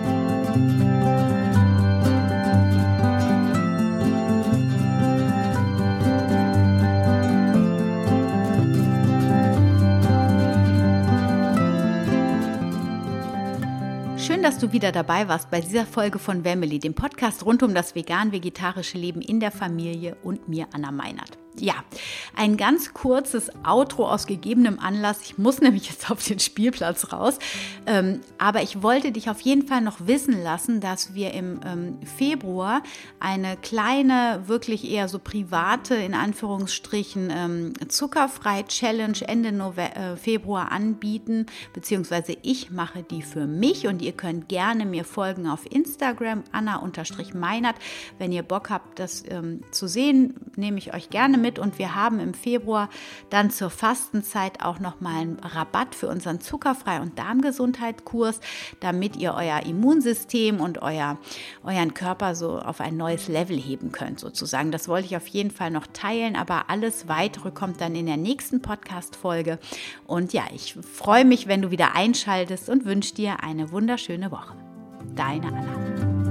Dass 14.43 14.58
du 14.58 14.73
wieder 14.73 14.91
dabei 14.91 15.29
warst 15.29 15.49
bei 15.51 15.62
dieser 15.62 15.86
Folge 15.86 16.19
von 16.19 16.43
Family, 16.43 16.77
dem 16.77 16.93
Podcast 16.93 17.45
rund 17.45 17.63
um 17.63 17.73
das 17.73 17.95
vegan-vegetarische 17.95 18.97
Leben 18.97 19.21
in 19.21 19.39
der 19.39 19.51
Familie 19.51 20.17
und 20.21 20.49
mir, 20.49 20.67
Anna 20.73 20.91
Meinert. 20.91 21.42
Ja, 21.59 21.75
ein 22.35 22.57
ganz 22.57 22.95
kurzes 22.95 23.51
Outro 23.63 24.07
aus 24.07 24.25
gegebenem 24.25 24.79
Anlass. 24.79 25.21
Ich 25.23 25.37
muss 25.37 25.61
nämlich 25.61 25.89
jetzt 25.89 26.09
auf 26.09 26.23
den 26.23 26.39
Spielplatz 26.39 27.13
raus. 27.13 27.37
Ähm, 27.85 28.21
aber 28.39 28.63
ich 28.63 28.81
wollte 28.81 29.11
dich 29.11 29.29
auf 29.29 29.39
jeden 29.41 29.67
Fall 29.67 29.81
noch 29.81 30.07
wissen 30.07 30.41
lassen, 30.41 30.81
dass 30.81 31.13
wir 31.13 31.33
im 31.33 31.59
ähm, 31.65 31.99
Februar 32.17 32.81
eine 33.19 33.55
kleine, 33.57 34.43
wirklich 34.47 34.89
eher 34.89 35.07
so 35.07 35.19
private, 35.19 35.93
in 35.95 36.15
Anführungsstrichen, 36.15 37.29
ähm, 37.31 37.73
zuckerfrei 37.87 38.63
Challenge 38.63 39.19
Ende 39.27 39.51
November, 39.51 39.95
äh, 39.95 40.17
Februar 40.17 40.71
anbieten. 40.71 41.45
Beziehungsweise 41.73 42.35
ich 42.41 42.71
mache 42.71 43.03
die 43.03 43.21
für 43.21 43.45
mich 43.45 43.85
und 43.85 44.01
ihr 44.01 44.13
könnt 44.13 44.49
gerne 44.49 44.85
mir 44.85 45.05
folgen 45.05 45.47
auf 45.47 45.71
Instagram, 45.71 46.43
Anna-Meinert. 46.51 47.75
Wenn 48.17 48.31
ihr 48.31 48.43
Bock 48.43 48.71
habt, 48.71 48.97
das 48.97 49.23
ähm, 49.29 49.61
zu 49.71 49.87
sehen, 49.87 50.33
nehme 50.55 50.79
ich 50.79 50.93
euch 50.93 51.09
gerne 51.09 51.42
mit 51.43 51.60
und 51.60 51.77
wir 51.77 51.93
haben 51.93 52.19
im 52.19 52.34
Februar 52.34 52.89
dann 53.29 53.51
zur 53.51 53.69
Fastenzeit 53.69 54.63
auch 54.63 54.79
nochmal 54.79 55.21
einen 55.21 55.39
Rabatt 55.39 55.93
für 55.93 56.08
unseren 56.08 56.39
Zuckerfrei- 56.39 57.01
und 57.01 57.19
Darmgesundheit-Kurs, 57.19 58.39
damit 58.79 59.15
ihr 59.17 59.36
euer 59.36 59.60
Immunsystem 59.65 60.60
und 60.60 60.82
euer, 60.82 61.19
euren 61.63 61.93
Körper 61.93 62.34
so 62.34 62.58
auf 62.58 62.81
ein 62.81 62.98
neues 62.98 63.27
Level 63.27 63.58
heben 63.58 63.91
könnt, 63.91 64.19
sozusagen. 64.19 64.71
Das 64.71 64.87
wollte 64.87 65.08
ich 65.08 65.17
auf 65.17 65.27
jeden 65.27 65.52
Fall 65.52 65.69
noch 65.69 65.85
teilen, 65.85 66.35
aber 66.35 66.69
alles 66.69 67.08
weitere 67.08 67.52
kommt 67.52 67.81
dann 67.81 67.94
in 67.94 68.08
der 68.08 68.17
nächsten 68.17 68.62
Podcast-Folge. 68.62 69.60
Und 70.08 70.33
ja, 70.33 70.44
ich 70.56 70.75
freue 70.75 71.25
mich, 71.25 71.48
wenn 71.48 71.62
du 71.62 71.69
wieder 71.69 71.96
einschaltest 71.96 72.69
und 72.69 72.85
wünsche 72.85 73.13
dir 73.13 73.44
eine 73.44 73.71
wunderschöne 73.71 74.31
Woche. 74.31 74.56
Deine 75.15 75.48
Anna. 75.48 76.23